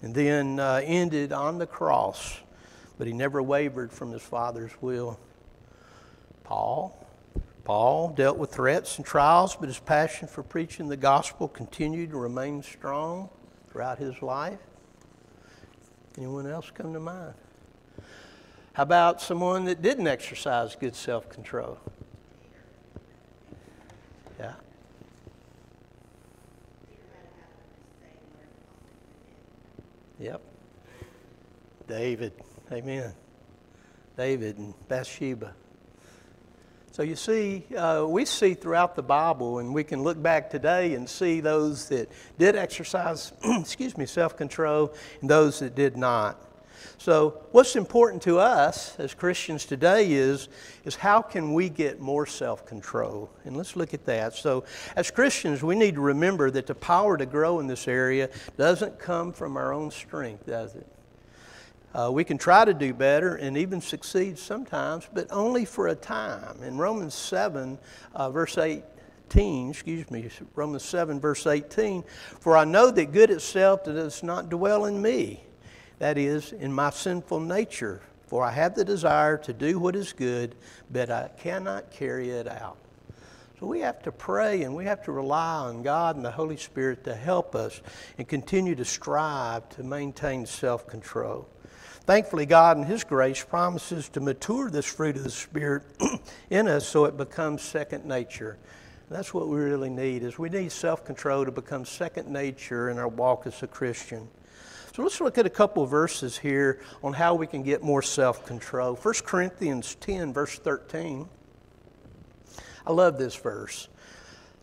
and 0.00 0.14
then 0.14 0.58
uh, 0.58 0.80
ended 0.82 1.30
on 1.30 1.58
the 1.58 1.66
cross. 1.66 2.40
But 2.98 3.06
he 3.06 3.12
never 3.12 3.42
wavered 3.42 3.92
from 3.92 4.12
his 4.12 4.22
Father's 4.22 4.72
will. 4.80 5.18
Paul, 6.44 6.96
Paul 7.64 8.10
dealt 8.10 8.36
with 8.36 8.52
threats 8.52 8.98
and 8.98 9.06
trials, 9.06 9.56
but 9.56 9.68
his 9.68 9.80
passion 9.80 10.28
for 10.28 10.42
preaching 10.42 10.88
the 10.88 10.96
gospel 10.96 11.48
continued 11.48 12.10
to 12.10 12.18
remain 12.18 12.62
strong 12.62 13.30
throughout 13.70 13.98
his 13.98 14.22
life. 14.22 14.58
Anyone 16.16 16.46
else 16.46 16.70
come 16.72 16.92
to 16.92 17.00
mind? 17.00 17.34
How 18.74 18.82
about 18.82 19.20
someone 19.20 19.64
that 19.64 19.82
didn't 19.82 20.06
exercise 20.06 20.76
good 20.76 20.94
self 20.94 21.28
control? 21.28 21.78
Yeah. 24.38 24.54
Yep. 30.20 30.42
David. 31.88 32.32
Amen. 32.72 33.12
David 34.16 34.58
and 34.58 34.74
Bathsheba. 34.88 35.54
So 36.92 37.02
you 37.02 37.16
see, 37.16 37.64
uh, 37.76 38.06
we 38.08 38.24
see 38.24 38.54
throughout 38.54 38.94
the 38.94 39.02
Bible, 39.02 39.58
and 39.58 39.74
we 39.74 39.82
can 39.82 40.04
look 40.04 40.22
back 40.22 40.48
today 40.48 40.94
and 40.94 41.08
see 41.08 41.40
those 41.40 41.88
that 41.88 42.08
did 42.38 42.54
exercise, 42.54 43.32
excuse 43.44 43.98
me, 43.98 44.06
self-control, 44.06 44.94
and 45.20 45.28
those 45.28 45.58
that 45.58 45.74
did 45.74 45.96
not. 45.96 46.40
So 46.98 47.42
what's 47.50 47.74
important 47.74 48.22
to 48.22 48.38
us 48.38 48.98
as 49.00 49.12
Christians 49.12 49.64
today 49.64 50.12
is, 50.12 50.48
is 50.84 50.94
how 50.94 51.20
can 51.20 51.52
we 51.52 51.68
get 51.68 52.00
more 52.00 52.26
self-control? 52.26 53.28
And 53.44 53.56
let's 53.56 53.74
look 53.74 53.92
at 53.92 54.06
that. 54.06 54.34
So 54.34 54.64
as 54.94 55.10
Christians, 55.10 55.64
we 55.64 55.74
need 55.74 55.96
to 55.96 56.00
remember 56.00 56.50
that 56.52 56.66
the 56.68 56.74
power 56.76 57.16
to 57.16 57.26
grow 57.26 57.58
in 57.58 57.66
this 57.66 57.88
area 57.88 58.30
doesn't 58.56 59.00
come 59.00 59.32
from 59.32 59.56
our 59.56 59.72
own 59.72 59.90
strength, 59.90 60.46
does 60.46 60.76
it? 60.76 60.86
Uh, 61.94 62.10
we 62.10 62.24
can 62.24 62.36
try 62.36 62.64
to 62.64 62.74
do 62.74 62.92
better 62.92 63.36
and 63.36 63.56
even 63.56 63.80
succeed 63.80 64.36
sometimes, 64.36 65.08
but 65.12 65.28
only 65.30 65.64
for 65.64 65.88
a 65.88 65.94
time. 65.94 66.60
In 66.62 66.76
Romans 66.76 67.14
7, 67.14 67.78
uh, 68.14 68.30
verse 68.30 68.58
18, 68.58 69.70
excuse 69.70 70.10
me, 70.10 70.28
Romans 70.56 70.84
7, 70.84 71.20
verse 71.20 71.46
18, 71.46 72.02
for 72.40 72.56
I 72.56 72.64
know 72.64 72.90
that 72.90 73.12
good 73.12 73.30
itself 73.30 73.84
does 73.84 74.24
not 74.24 74.48
dwell 74.48 74.86
in 74.86 75.00
me, 75.00 75.44
that 76.00 76.18
is, 76.18 76.52
in 76.52 76.72
my 76.72 76.90
sinful 76.90 77.38
nature. 77.38 78.00
For 78.26 78.44
I 78.44 78.50
have 78.50 78.74
the 78.74 78.84
desire 78.84 79.36
to 79.38 79.52
do 79.52 79.78
what 79.78 79.94
is 79.94 80.12
good, 80.12 80.56
but 80.90 81.10
I 81.10 81.30
cannot 81.38 81.92
carry 81.92 82.30
it 82.30 82.48
out. 82.48 82.78
So 83.60 83.66
we 83.66 83.80
have 83.80 84.02
to 84.02 84.10
pray 84.10 84.64
and 84.64 84.74
we 84.74 84.84
have 84.86 85.04
to 85.04 85.12
rely 85.12 85.58
on 85.58 85.84
God 85.84 86.16
and 86.16 86.24
the 86.24 86.32
Holy 86.32 86.56
Spirit 86.56 87.04
to 87.04 87.14
help 87.14 87.54
us 87.54 87.80
and 88.18 88.26
continue 88.26 88.74
to 88.74 88.84
strive 88.84 89.68
to 89.70 89.84
maintain 89.84 90.44
self 90.44 90.88
control. 90.88 91.46
Thankfully, 92.06 92.44
God 92.44 92.76
in 92.76 92.82
His 92.82 93.02
grace 93.02 93.42
promises 93.42 94.10
to 94.10 94.20
mature 94.20 94.70
this 94.70 94.84
fruit 94.84 95.16
of 95.16 95.24
the 95.24 95.30
Spirit 95.30 95.84
in 96.50 96.68
us 96.68 96.86
so 96.86 97.06
it 97.06 97.16
becomes 97.16 97.62
second 97.62 98.04
nature. 98.04 98.58
That's 99.08 99.32
what 99.32 99.48
we 99.48 99.58
really 99.58 99.88
need 99.88 100.22
is 100.22 100.38
we 100.38 100.50
need 100.50 100.70
self-control 100.70 101.46
to 101.46 101.50
become 101.50 101.86
second 101.86 102.28
nature 102.28 102.90
in 102.90 102.98
our 102.98 103.08
walk 103.08 103.46
as 103.46 103.62
a 103.62 103.66
Christian. 103.66 104.28
So 104.94 105.02
let's 105.02 105.20
look 105.20 105.38
at 105.38 105.46
a 105.46 105.50
couple 105.50 105.84
verses 105.86 106.36
here 106.36 106.80
on 107.02 107.14
how 107.14 107.34
we 107.34 107.46
can 107.46 107.62
get 107.62 107.82
more 107.82 108.02
self-control. 108.02 108.96
1 108.96 109.14
Corinthians 109.24 109.94
10, 109.96 110.32
verse 110.32 110.58
13. 110.58 111.26
I 112.86 112.92
love 112.92 113.18
this 113.18 113.34
verse. 113.34 113.88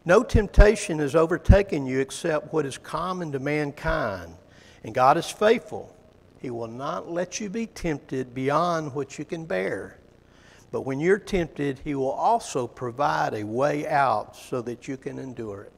No 0.05 0.21
temptation 0.23 0.99
has 0.99 1.15
overtaken 1.15 1.87
you 1.87 1.99
except 1.99 2.53
what 2.53 2.67
is 2.67 2.77
common 2.77 3.31
to 3.31 3.39
mankind, 3.39 4.35
and 4.83 4.93
God 4.93 5.17
is 5.17 5.29
faithful 5.29 5.95
he 6.41 6.49
will 6.49 6.67
not 6.67 7.11
let 7.11 7.39
you 7.39 7.49
be 7.49 7.67
tempted 7.67 8.33
beyond 8.33 8.95
what 8.95 9.19
you 9.19 9.25
can 9.25 9.45
bear. 9.45 9.99
But 10.71 10.81
when 10.81 10.99
you're 10.99 11.19
tempted, 11.19 11.79
He 11.83 11.93
will 11.93 12.11
also 12.11 12.65
provide 12.65 13.35
a 13.35 13.43
way 13.43 13.87
out 13.87 14.35
so 14.35 14.61
that 14.63 14.87
you 14.87 14.97
can 14.97 15.19
endure 15.19 15.63
it. 15.63 15.73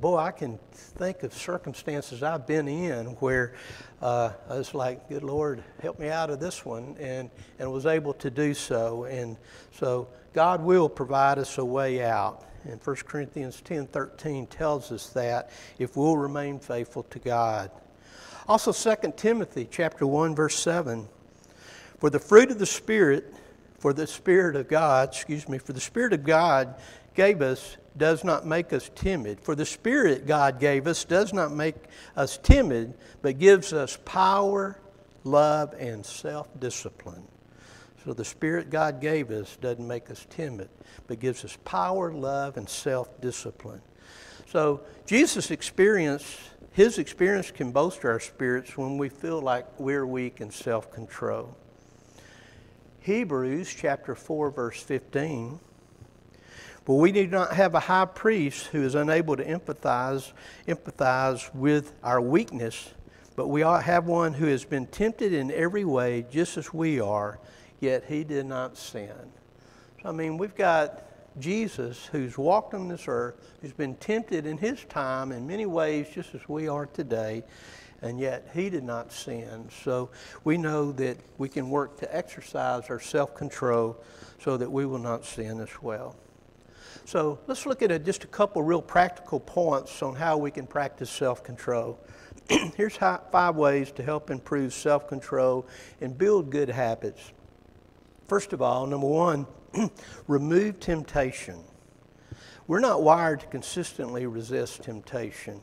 Boy, 0.00 0.16
I 0.16 0.30
can 0.30 0.58
think 0.72 1.22
of 1.22 1.32
circumstances 1.32 2.22
I've 2.22 2.46
been 2.46 2.68
in 2.68 3.06
where 3.16 3.54
uh, 4.02 4.32
I 4.48 4.56
was 4.56 4.74
like, 4.74 5.08
Good 5.08 5.24
Lord, 5.24 5.62
help 5.80 5.98
me 5.98 6.08
out 6.08 6.30
of 6.30 6.38
this 6.38 6.64
one, 6.64 6.94
and, 7.00 7.30
and 7.58 7.72
was 7.72 7.86
able 7.86 8.12
to 8.14 8.30
do 8.30 8.54
so. 8.54 9.04
And 9.04 9.36
so 9.72 10.08
God 10.34 10.62
will 10.62 10.88
provide 10.88 11.38
us 11.38 11.58
a 11.58 11.64
way 11.64 12.02
out. 12.04 12.44
And 12.64 12.80
1 12.84 12.96
Corinthians 13.06 13.62
10 13.62 13.86
13 13.86 14.48
tells 14.48 14.92
us 14.92 15.08
that 15.10 15.50
if 15.78 15.96
we'll 15.96 16.18
remain 16.18 16.58
faithful 16.58 17.04
to 17.04 17.18
God. 17.18 17.70
Also 18.48 18.72
2 18.72 19.12
Timothy 19.14 19.68
chapter 19.70 20.06
1 20.06 20.34
verse 20.34 20.58
7. 20.58 21.06
For 21.98 22.08
the 22.08 22.18
fruit 22.18 22.50
of 22.50 22.58
the 22.58 22.64
spirit, 22.64 23.34
for 23.78 23.92
the 23.92 24.06
spirit 24.06 24.56
of 24.56 24.68
God, 24.68 25.10
excuse 25.10 25.46
me, 25.48 25.58
for 25.58 25.74
the 25.74 25.80
spirit 25.80 26.14
of 26.14 26.24
God 26.24 26.74
gave 27.14 27.42
us 27.42 27.76
does 27.98 28.24
not 28.24 28.46
make 28.46 28.72
us 28.72 28.90
timid. 28.94 29.38
For 29.40 29.54
the 29.54 29.66
spirit 29.66 30.26
God 30.26 30.60
gave 30.60 30.86
us 30.86 31.04
does 31.04 31.34
not 31.34 31.52
make 31.52 31.74
us 32.16 32.38
timid, 32.38 32.94
but 33.20 33.38
gives 33.38 33.74
us 33.74 33.98
power, 34.06 34.78
love, 35.24 35.74
and 35.78 36.06
self-discipline. 36.06 37.24
So 38.04 38.14
the 38.14 38.24
spirit 38.24 38.70
God 38.70 39.00
gave 39.00 39.30
us 39.30 39.58
doesn't 39.60 39.86
make 39.86 40.10
us 40.10 40.26
timid, 40.30 40.70
but 41.06 41.20
gives 41.20 41.44
us 41.44 41.58
power, 41.66 42.12
love, 42.14 42.56
and 42.56 42.66
self-discipline. 42.66 43.82
So 44.46 44.80
Jesus 45.04 45.50
experienced 45.50 46.38
his 46.72 46.98
experience 46.98 47.50
can 47.50 47.72
bolster 47.72 48.10
our 48.10 48.20
spirits 48.20 48.76
when 48.76 48.98
we 48.98 49.08
feel 49.08 49.40
like 49.40 49.66
we're 49.78 50.06
weak 50.06 50.40
in 50.40 50.50
self 50.50 50.92
control. 50.92 51.56
Hebrews 53.00 53.74
chapter 53.74 54.14
4, 54.14 54.50
verse 54.50 54.82
15. 54.82 55.58
But 56.84 56.94
we 56.94 57.12
do 57.12 57.26
not 57.26 57.52
have 57.52 57.74
a 57.74 57.80
high 57.80 58.06
priest 58.06 58.66
who 58.66 58.82
is 58.82 58.94
unable 58.94 59.36
to 59.36 59.44
empathize, 59.44 60.32
empathize 60.66 61.54
with 61.54 61.92
our 62.02 62.20
weakness, 62.20 62.94
but 63.36 63.48
we 63.48 63.60
have 63.60 64.06
one 64.06 64.32
who 64.32 64.46
has 64.46 64.64
been 64.64 64.86
tempted 64.86 65.32
in 65.32 65.50
every 65.50 65.84
way, 65.84 66.26
just 66.30 66.56
as 66.56 66.72
we 66.72 66.98
are, 66.98 67.38
yet 67.78 68.04
he 68.08 68.24
did 68.24 68.46
not 68.46 68.76
sin. 68.76 69.12
So, 70.02 70.08
I 70.08 70.12
mean, 70.12 70.38
we've 70.38 70.56
got 70.56 71.07
Jesus 71.40 72.06
who's 72.06 72.36
walked 72.36 72.74
on 72.74 72.88
this 72.88 73.04
earth, 73.06 73.34
who's 73.60 73.72
been 73.72 73.94
tempted 73.96 74.46
in 74.46 74.58
his 74.58 74.84
time 74.84 75.32
in 75.32 75.46
many 75.46 75.66
ways, 75.66 76.06
just 76.12 76.34
as 76.34 76.48
we 76.48 76.68
are 76.68 76.86
today, 76.86 77.44
and 78.02 78.18
yet 78.18 78.48
he 78.54 78.70
did 78.70 78.84
not 78.84 79.12
sin. 79.12 79.68
So 79.84 80.10
we 80.44 80.56
know 80.56 80.92
that 80.92 81.18
we 81.38 81.48
can 81.48 81.70
work 81.70 81.98
to 82.00 82.16
exercise 82.16 82.90
our 82.90 83.00
self 83.00 83.34
control 83.34 83.96
so 84.40 84.56
that 84.56 84.70
we 84.70 84.86
will 84.86 84.98
not 84.98 85.24
sin 85.24 85.60
as 85.60 85.82
well. 85.82 86.16
So 87.04 87.38
let's 87.46 87.64
look 87.64 87.82
at 87.82 87.90
a, 87.90 87.98
just 87.98 88.24
a 88.24 88.26
couple 88.26 88.62
real 88.62 88.82
practical 88.82 89.40
points 89.40 90.02
on 90.02 90.14
how 90.14 90.36
we 90.36 90.50
can 90.50 90.66
practice 90.66 91.10
self 91.10 91.42
control. 91.42 91.98
Here's 92.76 92.96
how, 92.96 93.22
five 93.32 93.56
ways 93.56 93.90
to 93.92 94.02
help 94.02 94.30
improve 94.30 94.72
self 94.72 95.08
control 95.08 95.66
and 96.00 96.16
build 96.16 96.50
good 96.50 96.68
habits. 96.68 97.32
First 98.26 98.52
of 98.52 98.60
all, 98.60 98.86
number 98.86 99.06
one, 99.06 99.46
remove 100.26 100.80
temptation. 100.80 101.58
We're 102.66 102.80
not 102.80 103.02
wired 103.02 103.40
to 103.40 103.46
consistently 103.46 104.26
resist 104.26 104.82
temptation. 104.82 105.60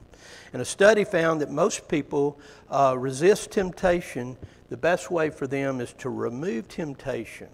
And 0.53 0.61
a 0.61 0.65
study 0.65 1.03
found 1.03 1.41
that 1.41 1.51
most 1.51 1.87
people 1.87 2.39
uh, 2.69 2.95
resist 2.97 3.51
temptation. 3.51 4.37
The 4.69 4.77
best 4.77 5.11
way 5.11 5.29
for 5.29 5.45
them 5.45 5.81
is 5.81 5.93
to 5.99 6.09
remove 6.09 6.67
temptation. 6.67 7.49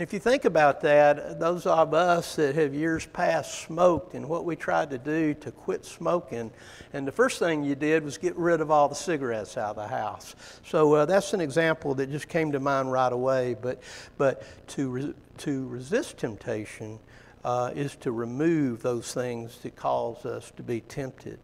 If 0.00 0.14
you 0.14 0.18
think 0.18 0.46
about 0.46 0.80
that, 0.80 1.38
those 1.38 1.66
of 1.66 1.92
us 1.92 2.36
that 2.36 2.54
have 2.54 2.72
years 2.72 3.04
past 3.04 3.64
smoked 3.64 4.14
and 4.14 4.26
what 4.26 4.46
we 4.46 4.56
tried 4.56 4.88
to 4.90 4.98
do 4.98 5.34
to 5.34 5.50
quit 5.50 5.84
smoking, 5.84 6.50
and 6.94 7.06
the 7.06 7.12
first 7.12 7.38
thing 7.38 7.62
you 7.62 7.74
did 7.74 8.02
was 8.02 8.16
get 8.16 8.34
rid 8.36 8.62
of 8.62 8.70
all 8.70 8.88
the 8.88 8.94
cigarettes 8.94 9.58
out 9.58 9.76
of 9.76 9.76
the 9.76 9.88
house. 9.88 10.34
So 10.64 10.94
uh, 10.94 11.04
that's 11.04 11.34
an 11.34 11.42
example 11.42 11.94
that 11.96 12.10
just 12.10 12.28
came 12.28 12.50
to 12.52 12.60
mind 12.60 12.90
right 12.90 13.12
away. 13.12 13.56
But, 13.60 13.82
but 14.16 14.42
to, 14.68 15.14
to 15.40 15.66
resist 15.68 16.18
temptation 16.18 16.98
uh, 17.44 17.72
is 17.74 17.96
to 17.96 18.12
remove 18.12 18.82
those 18.82 19.12
things 19.12 19.58
that 19.58 19.76
cause 19.76 20.24
us 20.26 20.52
to 20.56 20.62
be 20.62 20.80
tempted. 20.80 21.38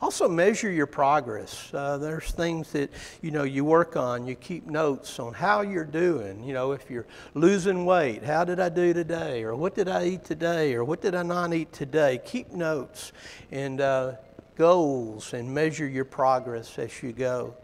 Also, 0.00 0.28
measure 0.28 0.68
your 0.68 0.88
progress. 0.88 1.72
Uh, 1.72 1.96
there's 1.96 2.32
things 2.32 2.72
that 2.72 2.90
you 3.20 3.30
know 3.30 3.44
you 3.44 3.64
work 3.64 3.96
on. 3.96 4.26
You 4.26 4.34
keep 4.34 4.66
notes 4.66 5.20
on 5.20 5.32
how 5.32 5.60
you're 5.60 5.84
doing. 5.84 6.42
You 6.42 6.54
know, 6.54 6.72
if 6.72 6.90
you're 6.90 7.06
losing 7.34 7.84
weight, 7.86 8.24
how 8.24 8.44
did 8.44 8.58
I 8.58 8.68
do 8.68 8.92
today, 8.92 9.44
or 9.44 9.54
what 9.54 9.76
did 9.76 9.88
I 9.88 10.06
eat 10.06 10.24
today, 10.24 10.74
or 10.74 10.82
what 10.82 11.02
did 11.02 11.14
I 11.14 11.22
not 11.22 11.54
eat 11.54 11.72
today? 11.72 12.20
Keep 12.24 12.50
notes 12.50 13.12
and 13.52 13.80
uh, 13.80 14.14
goals, 14.56 15.34
and 15.34 15.54
measure 15.54 15.86
your 15.86 16.04
progress 16.04 16.80
as 16.80 17.00
you 17.00 17.12
go. 17.12 17.54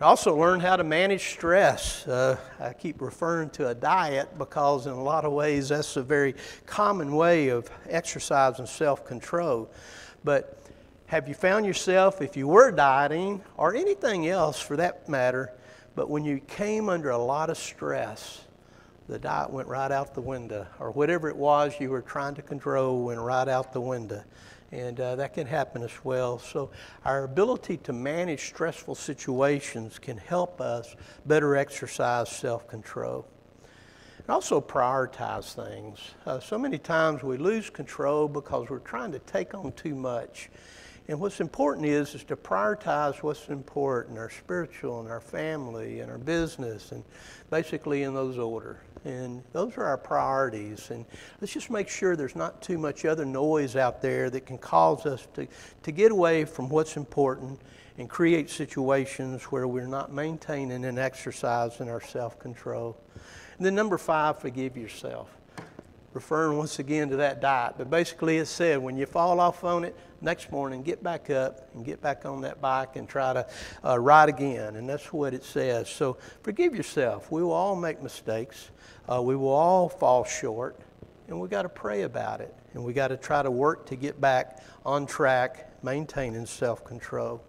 Also, 0.00 0.36
learn 0.38 0.60
how 0.60 0.76
to 0.76 0.84
manage 0.84 1.30
stress. 1.30 2.06
Uh, 2.06 2.36
I 2.60 2.72
keep 2.72 3.00
referring 3.00 3.50
to 3.50 3.70
a 3.70 3.74
diet 3.74 4.38
because, 4.38 4.86
in 4.86 4.92
a 4.92 5.02
lot 5.02 5.24
of 5.24 5.32
ways, 5.32 5.70
that's 5.70 5.96
a 5.96 6.04
very 6.04 6.36
common 6.66 7.16
way 7.16 7.48
of 7.48 7.68
exercising 7.88 8.66
self 8.66 9.04
control. 9.04 9.68
But 10.22 10.62
have 11.06 11.26
you 11.26 11.34
found 11.34 11.66
yourself, 11.66 12.22
if 12.22 12.36
you 12.36 12.46
were 12.46 12.70
dieting 12.70 13.42
or 13.56 13.74
anything 13.74 14.28
else 14.28 14.60
for 14.60 14.76
that 14.76 15.08
matter, 15.08 15.52
but 15.96 16.08
when 16.08 16.24
you 16.24 16.38
came 16.46 16.88
under 16.88 17.10
a 17.10 17.18
lot 17.18 17.50
of 17.50 17.58
stress, 17.58 18.42
the 19.08 19.18
diet 19.18 19.50
went 19.50 19.66
right 19.66 19.90
out 19.90 20.14
the 20.14 20.20
window, 20.20 20.64
or 20.78 20.92
whatever 20.92 21.28
it 21.28 21.36
was 21.36 21.74
you 21.80 21.90
were 21.90 22.02
trying 22.02 22.36
to 22.36 22.42
control 22.42 23.02
went 23.02 23.18
right 23.18 23.48
out 23.48 23.72
the 23.72 23.80
window. 23.80 24.22
And 24.70 25.00
uh, 25.00 25.16
that 25.16 25.32
can 25.32 25.46
happen 25.46 25.82
as 25.82 26.04
well. 26.04 26.38
So, 26.38 26.70
our 27.04 27.24
ability 27.24 27.78
to 27.78 27.92
manage 27.92 28.48
stressful 28.48 28.96
situations 28.96 29.98
can 29.98 30.18
help 30.18 30.60
us 30.60 30.94
better 31.24 31.56
exercise 31.56 32.28
self 32.28 32.68
control. 32.68 33.26
And 34.18 34.28
also 34.28 34.60
prioritize 34.60 35.54
things. 35.54 35.98
Uh, 36.26 36.38
so 36.38 36.58
many 36.58 36.76
times 36.76 37.22
we 37.22 37.38
lose 37.38 37.70
control 37.70 38.28
because 38.28 38.68
we're 38.68 38.80
trying 38.80 39.12
to 39.12 39.20
take 39.20 39.54
on 39.54 39.72
too 39.72 39.94
much. 39.94 40.50
And 41.10 41.18
what's 41.18 41.40
important 41.40 41.86
is, 41.86 42.14
is 42.14 42.22
to 42.24 42.36
prioritize 42.36 43.22
what's 43.22 43.48
important, 43.48 44.18
our 44.18 44.28
spiritual 44.28 45.00
and 45.00 45.08
our 45.08 45.22
family 45.22 46.00
and 46.00 46.10
our 46.10 46.18
business, 46.18 46.92
and 46.92 47.02
basically 47.48 48.02
in 48.02 48.12
those 48.12 48.36
order. 48.36 48.82
And 49.04 49.42
those 49.52 49.76
are 49.76 49.84
our 49.84 49.96
priorities. 49.96 50.90
And 50.90 51.04
let's 51.40 51.52
just 51.52 51.70
make 51.70 51.88
sure 51.88 52.16
there's 52.16 52.36
not 52.36 52.60
too 52.62 52.78
much 52.78 53.04
other 53.04 53.24
noise 53.24 53.76
out 53.76 54.02
there 54.02 54.30
that 54.30 54.46
can 54.46 54.58
cause 54.58 55.06
us 55.06 55.26
to, 55.34 55.46
to 55.82 55.92
get 55.92 56.12
away 56.12 56.44
from 56.44 56.68
what's 56.68 56.96
important 56.96 57.60
and 57.96 58.08
create 58.08 58.50
situations 58.50 59.44
where 59.44 59.66
we're 59.66 59.86
not 59.86 60.12
maintaining 60.12 60.84
and 60.84 60.98
exercising 60.98 61.88
our 61.88 62.00
self 62.00 62.38
control. 62.38 62.96
And 63.56 63.66
then, 63.66 63.74
number 63.74 63.98
five, 63.98 64.38
forgive 64.38 64.76
yourself 64.76 65.28
referring 66.14 66.56
once 66.58 66.78
again 66.78 67.08
to 67.10 67.16
that 67.16 67.40
diet. 67.40 67.74
But 67.78 67.90
basically, 67.90 68.38
it 68.38 68.46
said 68.46 68.78
when 68.78 68.96
you 68.96 69.06
fall 69.06 69.40
off 69.40 69.62
on 69.64 69.84
it, 69.84 69.96
next 70.20 70.50
morning 70.50 70.82
get 70.82 71.02
back 71.02 71.30
up 71.30 71.68
and 71.74 71.84
get 71.84 72.00
back 72.00 72.24
on 72.24 72.40
that 72.42 72.60
bike 72.60 72.96
and 72.96 73.08
try 73.08 73.32
to 73.32 73.46
uh, 73.84 73.98
ride 73.98 74.28
again. 74.28 74.76
And 74.76 74.88
that's 74.88 75.12
what 75.12 75.34
it 75.34 75.44
says. 75.44 75.88
So 75.88 76.16
forgive 76.42 76.74
yourself. 76.74 77.30
We 77.30 77.42
will 77.42 77.52
all 77.52 77.76
make 77.76 78.02
mistakes, 78.02 78.70
uh, 79.10 79.22
we 79.22 79.36
will 79.36 79.48
all 79.48 79.88
fall 79.88 80.24
short, 80.24 80.80
and 81.28 81.40
we 81.40 81.48
got 81.48 81.62
to 81.62 81.68
pray 81.68 82.02
about 82.02 82.40
it. 82.40 82.54
And 82.74 82.84
we 82.84 82.92
got 82.92 83.08
to 83.08 83.16
try 83.16 83.42
to 83.42 83.50
work 83.50 83.86
to 83.86 83.96
get 83.96 84.20
back 84.20 84.62
on 84.84 85.06
track, 85.06 85.72
maintaining 85.82 86.46
self 86.46 86.84
control. 86.84 87.42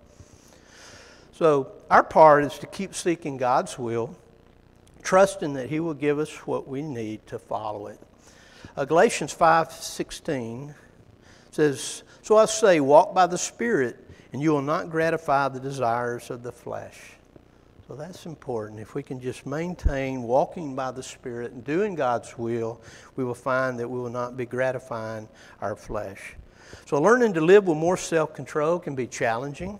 So, 1.33 1.71
our 1.89 2.03
part 2.03 2.43
is 2.43 2.57
to 2.59 2.67
keep 2.67 2.95
seeking 2.95 3.37
God's 3.37 3.77
will, 3.77 4.15
trusting 5.03 5.53
that 5.53 5.69
He 5.69 5.79
will 5.79 5.93
give 5.93 6.19
us 6.19 6.47
what 6.47 6.67
we 6.67 6.81
need 6.81 7.25
to 7.27 7.39
follow 7.39 7.87
it. 7.87 7.99
Uh, 8.75 8.85
Galatians 8.85 9.33
5:16 9.33 10.73
says, 11.51 12.03
"So 12.29 12.37
I 12.37 12.45
say, 12.45 12.79
walk 12.79 13.15
by 13.15 13.25
the 13.25 13.39
Spirit, 13.39 13.97
and 14.31 14.39
you 14.39 14.51
will 14.51 14.61
not 14.61 14.91
gratify 14.91 15.47
the 15.47 15.59
desires 15.59 16.29
of 16.29 16.43
the 16.43 16.51
flesh." 16.51 17.13
So 17.87 17.95
that's 17.95 18.27
important. 18.27 18.79
If 18.79 18.93
we 18.93 19.01
can 19.01 19.19
just 19.19 19.47
maintain 19.47 20.21
walking 20.21 20.75
by 20.75 20.91
the 20.91 21.01
Spirit 21.01 21.53
and 21.53 21.63
doing 21.63 21.95
God's 21.95 22.37
will, 22.37 22.81
we 23.15 23.23
will 23.23 23.33
find 23.33 23.79
that 23.79 23.89
we 23.89 23.99
will 23.99 24.11
not 24.11 24.37
be 24.37 24.45
gratifying 24.45 25.27
our 25.59 25.75
flesh. 25.75 26.35
So 26.85 27.01
learning 27.01 27.33
to 27.33 27.41
live 27.41 27.67
with 27.67 27.77
more 27.77 27.97
self-control 27.97 28.77
can 28.77 28.93
be 28.93 29.07
challenging 29.07 29.79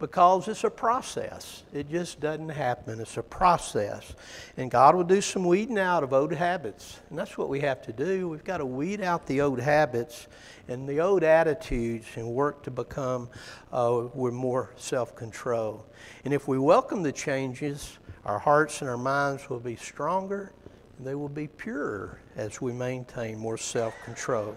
because 0.00 0.48
it's 0.48 0.64
a 0.64 0.70
process. 0.70 1.62
It 1.74 1.90
just 1.90 2.20
doesn't 2.20 2.48
happen. 2.48 3.00
It's 3.00 3.18
a 3.18 3.22
process. 3.22 4.14
And 4.56 4.70
God 4.70 4.96
will 4.96 5.04
do 5.04 5.20
some 5.20 5.44
weeding 5.44 5.78
out 5.78 6.02
of 6.02 6.14
old 6.14 6.32
habits. 6.32 6.98
And 7.10 7.18
that's 7.18 7.36
what 7.36 7.50
we 7.50 7.60
have 7.60 7.82
to 7.82 7.92
do. 7.92 8.28
We've 8.28 8.42
got 8.42 8.58
to 8.58 8.66
weed 8.66 9.02
out 9.02 9.26
the 9.26 9.42
old 9.42 9.60
habits 9.60 10.26
and 10.68 10.88
the 10.88 11.00
old 11.00 11.22
attitudes 11.22 12.06
and 12.16 12.26
work 12.26 12.62
to 12.62 12.70
become 12.70 13.28
uh, 13.72 14.08
with 14.14 14.32
more 14.32 14.72
self 14.76 15.14
control. 15.14 15.86
And 16.24 16.32
if 16.32 16.48
we 16.48 16.58
welcome 16.58 17.02
the 17.02 17.12
changes, 17.12 17.98
our 18.24 18.38
hearts 18.38 18.80
and 18.80 18.88
our 18.88 18.98
minds 18.98 19.50
will 19.50 19.60
be 19.60 19.76
stronger 19.76 20.52
and 20.96 21.06
they 21.06 21.14
will 21.14 21.28
be 21.28 21.46
purer 21.46 22.20
as 22.36 22.58
we 22.60 22.72
maintain 22.72 23.38
more 23.38 23.58
self 23.58 23.94
control. 24.06 24.56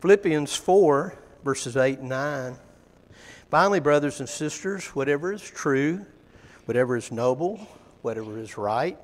Philippians 0.00 0.56
4, 0.56 1.14
verses 1.44 1.76
8 1.76 1.98
and 1.98 2.08
9 2.08 2.58
Finally, 3.50 3.78
brothers 3.78 4.18
and 4.18 4.28
sisters, 4.28 4.86
whatever 4.88 5.32
is 5.32 5.42
true, 5.42 6.04
whatever 6.64 6.96
is 6.96 7.12
noble, 7.12 7.56
whatever 8.02 8.38
is 8.38 8.58
right, 8.58 8.98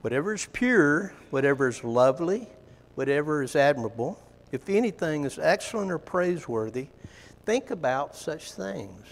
whatever 0.00 0.32
is 0.32 0.46
pure, 0.52 1.12
whatever 1.30 1.66
is 1.66 1.82
lovely, 1.82 2.48
whatever 2.94 3.42
is 3.42 3.56
admirable, 3.56 4.16
if 4.52 4.68
anything 4.68 5.24
is 5.24 5.38
excellent 5.40 5.90
or 5.90 5.98
praiseworthy, 5.98 6.86
think 7.44 7.70
about 7.70 8.14
such 8.14 8.52
things. 8.52 9.06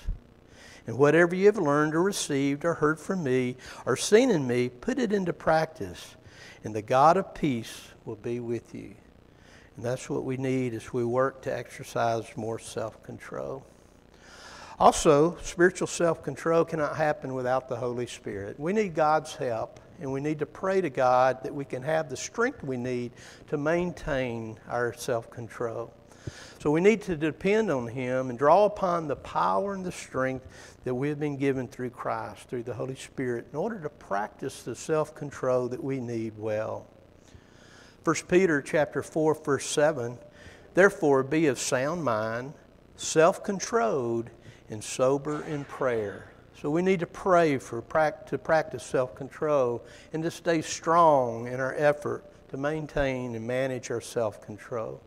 And 0.87 0.97
whatever 0.97 1.35
you 1.35 1.47
have 1.47 1.59
learned 1.59 1.95
or 1.95 2.03
received 2.03 2.65
or 2.65 2.75
heard 2.75 3.01
from 3.01 3.25
me 3.25 3.57
or 3.85 3.97
seen 3.97 4.31
in 4.31 4.47
me, 4.47 4.69
put 4.69 4.99
it 4.99 5.13
into 5.13 5.33
practice, 5.33 6.17
and 6.63 6.75
the 6.75 6.83
God 6.83 7.17
of 7.17 7.35
peace 7.35 7.89
will 8.05 8.17
be 8.17 8.39
with 8.39 8.75
you. 8.75 8.95
And 9.77 9.85
that's 9.85 10.09
what 10.09 10.25
we 10.25 10.37
need 10.37 10.73
as 10.73 10.93
we 10.93 11.05
work 11.05 11.43
to 11.43 11.57
exercise 11.57 12.37
more 12.37 12.59
self 12.59 13.03
control. 13.03 13.67
Also, 14.81 15.37
spiritual 15.43 15.89
self 15.89 16.23
control 16.23 16.65
cannot 16.65 16.97
happen 16.97 17.35
without 17.35 17.69
the 17.69 17.75
Holy 17.75 18.07
Spirit. 18.07 18.61
We 18.61 18.73
need 18.73 18.95
God's 18.95 19.35
help, 19.35 19.81
and 20.01 20.13
we 20.13 20.21
need 20.21 20.39
to 20.39 20.47
pray 20.47 20.81
to 20.81 20.89
God 20.89 21.43
that 21.43 21.53
we 21.53 21.65
can 21.65 21.83
have 21.83 22.09
the 22.09 22.17
strength 22.17 22.63
we 22.63 22.77
need 22.77 23.11
to 23.49 23.57
maintain 23.57 24.57
our 24.69 24.93
self 24.93 25.31
control. 25.31 25.93
So 26.61 26.71
we 26.71 26.81
need 26.81 27.03
to 27.03 27.17
depend 27.17 27.73
on 27.73 27.89
Him 27.89 28.31
and 28.31 28.39
draw 28.39 28.67
upon 28.67 29.09
the 29.09 29.17
power 29.17 29.75
and 29.75 29.85
the 29.85 29.91
strength 29.91 30.47
that 30.85 30.95
we 30.95 31.09
have 31.09 31.19
been 31.19 31.37
given 31.37 31.67
through 31.67 31.91
Christ, 31.91 32.49
through 32.49 32.63
the 32.63 32.75
Holy 32.75 32.95
Spirit, 32.95 33.49
in 33.51 33.59
order 33.59 33.81
to 33.81 33.89
practice 33.89 34.63
the 34.63 34.77
self 34.77 35.13
control 35.13 35.67
that 35.69 35.83
we 35.83 35.99
need 35.99 36.39
well. 36.39 36.87
1 38.05 38.15
Peter 38.29 38.63
chapter 38.63 39.03
4, 39.03 39.35
verse 39.45 39.67
7 39.67 40.19
Therefore, 40.75 41.25
be 41.25 41.49
of 41.49 41.59
sound 41.59 42.05
mind, 42.05 42.53
self 42.95 43.43
controlled 43.43 44.31
and 44.71 44.83
sober 44.83 45.43
in 45.45 45.65
prayer. 45.65 46.31
So 46.61 46.71
we 46.71 46.83
need 46.83 47.01
to 47.01 47.07
pray 47.07 47.59
for 47.59 47.81
to 47.81 48.39
practice 48.39 48.83
self-control 48.83 49.85
and 50.13 50.23
to 50.23 50.31
stay 50.31 50.61
strong 50.61 51.47
in 51.47 51.61
our 51.61 51.75
effort 51.77 52.25
to 52.51 52.57
maintain 52.57 53.35
and 53.35 53.47
manage 53.47 53.91
our 53.91 54.01
self-control. 54.01 55.01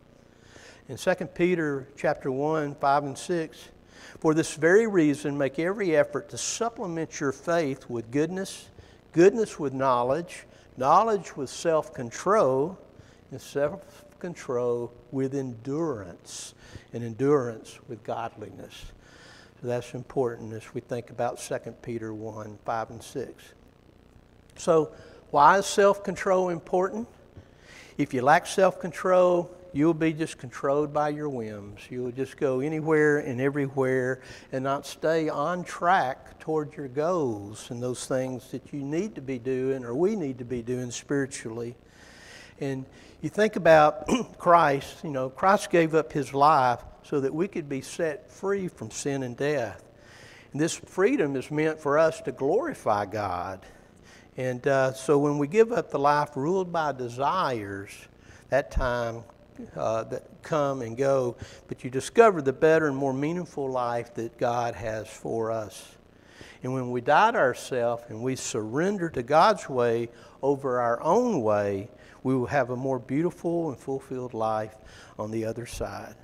In 0.88 0.96
2 0.96 1.14
Peter 1.34 1.86
chapter 1.96 2.30
1, 2.30 2.74
5 2.76 3.04
and 3.04 3.18
6, 3.18 3.68
for 4.18 4.34
this 4.34 4.54
very 4.54 4.86
reason 4.86 5.36
make 5.36 5.58
every 5.58 5.94
effort 5.96 6.28
to 6.30 6.38
supplement 6.38 7.20
your 7.20 7.32
faith 7.32 7.88
with 7.88 8.10
goodness, 8.10 8.68
goodness 9.12 9.58
with 9.58 9.72
knowledge, 9.72 10.44
knowledge 10.76 11.36
with 11.36 11.50
self-control, 11.50 12.78
and 13.30 13.40
self-control 13.40 14.92
with 15.10 15.34
endurance, 15.34 16.54
and 16.92 17.04
endurance 17.04 17.78
with 17.88 18.02
godliness. 18.02 18.86
That's 19.62 19.94
important 19.94 20.52
as 20.52 20.74
we 20.74 20.80
think 20.80 21.10
about 21.10 21.38
2 21.38 21.56
Peter 21.82 22.12
1, 22.12 22.58
5 22.64 22.90
and 22.90 23.02
6. 23.02 23.44
So 24.56 24.90
why 25.30 25.58
is 25.58 25.66
self-control 25.66 26.48
important? 26.48 27.06
If 27.96 28.12
you 28.12 28.22
lack 28.22 28.46
self 28.46 28.80
control, 28.80 29.54
you'll 29.72 29.94
be 29.94 30.12
just 30.12 30.38
controlled 30.38 30.92
by 30.92 31.10
your 31.10 31.28
whims. 31.28 31.80
You'll 31.88 32.10
just 32.10 32.36
go 32.36 32.58
anywhere 32.58 33.18
and 33.18 33.40
everywhere 33.40 34.20
and 34.50 34.64
not 34.64 34.84
stay 34.84 35.28
on 35.28 35.62
track 35.62 36.40
toward 36.40 36.74
your 36.76 36.88
goals 36.88 37.70
and 37.70 37.80
those 37.80 38.06
things 38.06 38.50
that 38.50 38.72
you 38.72 38.80
need 38.80 39.14
to 39.14 39.20
be 39.20 39.38
doing 39.38 39.84
or 39.84 39.94
we 39.94 40.16
need 40.16 40.38
to 40.38 40.44
be 40.44 40.62
doing 40.62 40.90
spiritually. 40.90 41.76
And 42.60 42.84
you 43.20 43.28
think 43.28 43.54
about 43.54 44.08
Christ, 44.38 45.04
you 45.04 45.10
know, 45.10 45.30
Christ 45.30 45.70
gave 45.70 45.94
up 45.94 46.12
his 46.12 46.34
life 46.34 46.80
so 47.02 47.20
that 47.20 47.34
we 47.34 47.48
could 47.48 47.68
be 47.68 47.80
set 47.80 48.30
free 48.30 48.68
from 48.68 48.90
sin 48.90 49.22
and 49.22 49.36
death. 49.36 49.84
And 50.52 50.60
this 50.60 50.74
freedom 50.74 51.36
is 51.36 51.50
meant 51.50 51.80
for 51.80 51.98
us 51.98 52.20
to 52.22 52.32
glorify 52.32 53.06
God 53.06 53.64
and 54.36 54.66
uh, 54.66 54.94
so 54.94 55.18
when 55.18 55.36
we 55.36 55.46
give 55.46 55.72
up 55.72 55.90
the 55.90 55.98
life 55.98 56.36
ruled 56.36 56.72
by 56.72 56.92
desires, 56.92 57.90
that 58.48 58.70
time 58.70 59.24
uh, 59.76 60.04
that 60.04 60.24
come 60.42 60.80
and 60.80 60.96
go, 60.96 61.36
but 61.68 61.84
you 61.84 61.90
discover 61.90 62.40
the 62.40 62.52
better 62.52 62.86
and 62.86 62.96
more 62.96 63.12
meaningful 63.12 63.70
life 63.70 64.14
that 64.14 64.38
God 64.38 64.74
has 64.74 65.06
for 65.06 65.50
us. 65.50 65.96
And 66.62 66.72
when 66.72 66.90
we 66.90 67.00
die 67.02 67.32
to 67.32 67.38
ourselves 67.38 68.04
and 68.08 68.22
we 68.22 68.36
surrender 68.36 69.10
to 69.10 69.22
God's 69.22 69.68
way 69.68 70.08
over 70.42 70.80
our 70.80 71.02
own 71.02 71.42
way, 71.42 71.90
we 72.22 72.34
will 72.34 72.46
have 72.46 72.70
a 72.70 72.76
more 72.76 72.98
beautiful 72.98 73.68
and 73.68 73.78
fulfilled 73.78 74.32
life 74.32 74.74
on 75.18 75.30
the 75.30 75.44
other 75.44 75.66
side. 75.66 76.14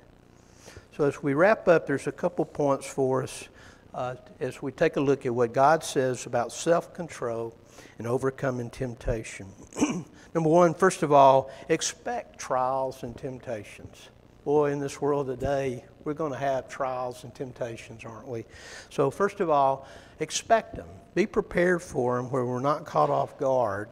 So 0.95 1.05
as 1.05 1.23
we 1.23 1.33
wrap 1.33 1.67
up, 1.67 1.87
there's 1.87 2.07
a 2.07 2.11
couple 2.11 2.45
points 2.45 2.85
for 2.85 3.23
us 3.23 3.47
uh, 3.93 4.15
as 4.39 4.61
we 4.61 4.71
take 4.71 4.97
a 4.97 5.01
look 5.01 5.25
at 5.25 5.33
what 5.33 5.53
God 5.53 5.83
says 5.83 6.25
about 6.25 6.51
self 6.51 6.93
control 6.93 7.55
and 7.97 8.07
overcoming 8.07 8.69
temptation. 8.69 9.47
Number 10.33 10.49
one, 10.49 10.73
first 10.73 11.03
of 11.03 11.11
all, 11.11 11.49
expect 11.69 12.39
trials 12.39 13.03
and 13.03 13.17
temptations. 13.17 14.09
Boy, 14.45 14.71
in 14.71 14.79
this 14.79 15.01
world 15.01 15.27
today, 15.27 15.83
we're 16.03 16.13
going 16.13 16.31
to 16.31 16.37
have 16.37 16.69
trials 16.69 17.23
and 17.23 17.33
temptations, 17.35 18.05
aren't 18.05 18.27
we? 18.27 18.45
So, 18.89 19.11
first 19.11 19.41
of 19.41 19.49
all, 19.49 19.87
expect 20.19 20.75
them. 20.75 20.87
Be 21.13 21.25
prepared 21.25 21.81
for 21.81 22.17
them 22.17 22.31
where 22.31 22.45
we're 22.45 22.61
not 22.61 22.85
caught 22.85 23.09
off 23.09 23.37
guard. 23.37 23.89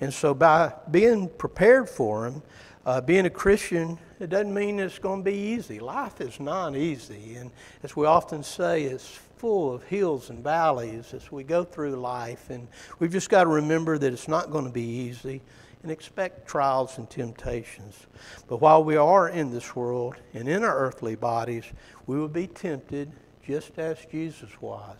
And 0.00 0.12
so, 0.12 0.32
by 0.32 0.72
being 0.90 1.28
prepared 1.28 1.88
for 1.88 2.30
them, 2.30 2.42
uh, 2.86 3.00
being 3.00 3.26
a 3.26 3.30
Christian, 3.30 3.98
it 4.18 4.30
doesn't 4.30 4.52
mean 4.52 4.78
it's 4.78 4.98
going 4.98 5.20
to 5.20 5.30
be 5.30 5.36
easy. 5.36 5.80
Life 5.80 6.20
is 6.20 6.40
not 6.40 6.76
easy. 6.76 7.36
And 7.36 7.50
as 7.82 7.94
we 7.94 8.06
often 8.06 8.42
say, 8.42 8.84
it's 8.84 9.06
full 9.36 9.72
of 9.72 9.82
hills 9.84 10.30
and 10.30 10.42
valleys 10.44 11.14
as 11.14 11.30
we 11.32 11.44
go 11.44 11.64
through 11.64 11.96
life. 11.96 12.50
And 12.50 12.68
we've 12.98 13.12
just 13.12 13.30
got 13.30 13.44
to 13.44 13.50
remember 13.50 13.98
that 13.98 14.12
it's 14.12 14.28
not 14.28 14.50
going 14.50 14.64
to 14.64 14.70
be 14.70 14.82
easy 14.82 15.42
and 15.82 15.90
expect 15.90 16.46
trials 16.46 16.98
and 16.98 17.08
temptations. 17.08 18.06
But 18.48 18.60
while 18.60 18.84
we 18.84 18.96
are 18.96 19.28
in 19.28 19.50
this 19.50 19.74
world 19.74 20.16
and 20.34 20.48
in 20.48 20.62
our 20.62 20.78
earthly 20.78 21.14
bodies, 21.14 21.64
we 22.06 22.18
will 22.18 22.28
be 22.28 22.46
tempted 22.46 23.10
just 23.46 23.78
as 23.78 23.98
Jesus 24.10 24.50
was. 24.60 24.96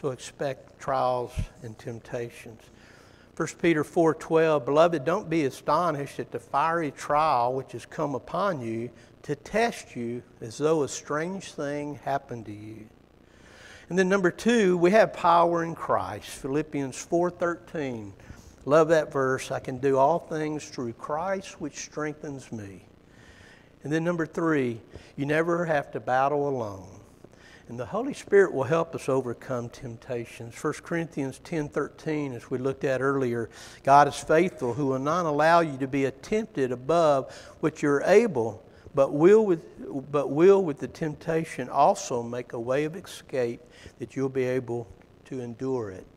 So 0.00 0.10
expect 0.10 0.78
trials 0.78 1.32
and 1.62 1.78
temptations. 1.78 2.62
1 3.40 3.48
Peter 3.62 3.82
4:12 3.82 4.66
Beloved 4.66 5.02
don't 5.06 5.30
be 5.30 5.46
astonished 5.46 6.20
at 6.20 6.30
the 6.30 6.38
fiery 6.38 6.90
trial 6.90 7.54
which 7.54 7.72
has 7.72 7.86
come 7.86 8.14
upon 8.14 8.60
you 8.60 8.90
to 9.22 9.34
test 9.34 9.96
you 9.96 10.22
as 10.42 10.58
though 10.58 10.82
a 10.82 10.88
strange 10.88 11.52
thing 11.52 11.94
happened 12.04 12.44
to 12.44 12.52
you 12.52 12.86
and 13.88 13.98
then 13.98 14.10
number 14.10 14.30
two, 14.30 14.76
we 14.76 14.90
have 14.90 15.14
power 15.14 15.64
in 15.64 15.74
Christ. 15.74 16.28
Philippians 16.28 16.94
4:13. 16.94 18.12
Love 18.66 18.88
that 18.88 19.10
verse. 19.10 19.50
I 19.50 19.58
can 19.58 19.78
do 19.78 19.96
all 19.96 20.18
things 20.18 20.68
through 20.68 20.92
Christ 20.92 21.62
which 21.62 21.78
strengthens 21.78 22.52
me. 22.52 22.84
And 23.82 23.90
then 23.90 24.04
number 24.04 24.26
three, 24.26 24.82
you 25.16 25.24
never 25.24 25.64
have 25.64 25.90
to 25.92 25.98
battle 26.00 26.46
alone. 26.46 26.99
And 27.70 27.78
the 27.78 27.86
Holy 27.86 28.14
Spirit 28.14 28.52
will 28.52 28.64
help 28.64 28.96
us 28.96 29.08
overcome 29.08 29.68
temptations. 29.68 30.56
1 30.56 30.82
Corinthians 30.82 31.38
10:13 31.44 32.34
as 32.34 32.50
we 32.50 32.58
looked 32.58 32.82
at 32.82 33.00
earlier, 33.00 33.48
God 33.84 34.08
is 34.08 34.16
faithful 34.16 34.74
who 34.74 34.86
will 34.86 34.98
not 34.98 35.24
allow 35.24 35.60
you 35.60 35.78
to 35.78 35.86
be 35.86 36.10
tempted 36.10 36.72
above 36.72 37.32
what 37.60 37.80
you're 37.80 38.02
able, 38.02 38.60
but 38.92 39.12
will 39.12 39.46
with, 39.46 39.62
but 40.10 40.30
will 40.30 40.64
with 40.64 40.80
the 40.80 40.88
temptation 40.88 41.68
also 41.68 42.24
make 42.24 42.54
a 42.54 42.58
way 42.58 42.82
of 42.86 42.96
escape 42.96 43.60
that 44.00 44.16
you'll 44.16 44.28
be 44.28 44.46
able 44.46 44.88
to 45.26 45.38
endure 45.38 45.92
it. 45.92 46.08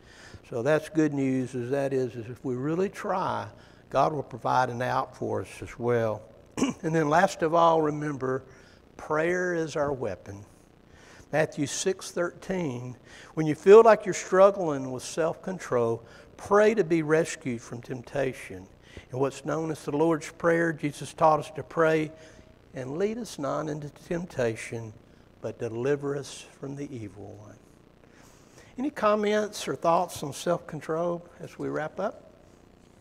So 0.49 0.63
that's 0.63 0.89
good 0.89 1.13
news, 1.13 1.53
as 1.53 1.69
that 1.69 1.93
is, 1.93 2.15
is 2.15 2.31
if 2.31 2.43
we 2.43 2.55
really 2.55 2.89
try, 2.89 3.47
God 3.91 4.11
will 4.11 4.23
provide 4.23 4.71
an 4.71 4.81
out 4.81 5.15
for 5.15 5.41
us 5.41 5.61
as 5.61 5.77
well. 5.77 6.23
and 6.57 6.95
then 6.95 7.09
last 7.09 7.43
of 7.43 7.53
all, 7.53 7.79
remember, 7.79 8.41
prayer 8.97 9.53
is 9.53 9.75
our 9.75 9.93
weapon. 9.93 10.43
Matthew 11.33 11.65
6:13, 11.65 12.95
when 13.33 13.47
you 13.47 13.55
feel 13.55 13.81
like 13.81 14.05
you're 14.05 14.13
struggling 14.13 14.91
with 14.91 15.01
self-control, 15.01 16.03
pray 16.37 16.75
to 16.75 16.83
be 16.83 17.01
rescued 17.01 17.59
from 17.59 17.81
temptation. 17.81 18.67
And 19.09 19.19
what's 19.19 19.43
known 19.43 19.71
as 19.71 19.83
the 19.83 19.97
Lord's 19.97 20.31
Prayer, 20.31 20.71
Jesus 20.71 21.11
taught 21.11 21.39
us 21.39 21.49
to 21.55 21.63
pray 21.63 22.11
and 22.75 22.99
lead 22.99 23.17
us 23.17 23.39
not 23.39 23.67
into 23.67 23.89
temptation, 23.89 24.93
but 25.41 25.57
deliver 25.57 26.15
us 26.15 26.45
from 26.59 26.75
the 26.75 26.95
evil 26.95 27.33
one. 27.41 27.57
Any 28.77 28.91
comments 28.91 29.67
or 29.67 29.75
thoughts 29.75 30.21
on 30.21 30.33
self 30.33 30.67
control 30.67 31.25
as 31.39 31.57
we 31.57 31.67
wrap 31.67 31.99
up? 31.99 32.22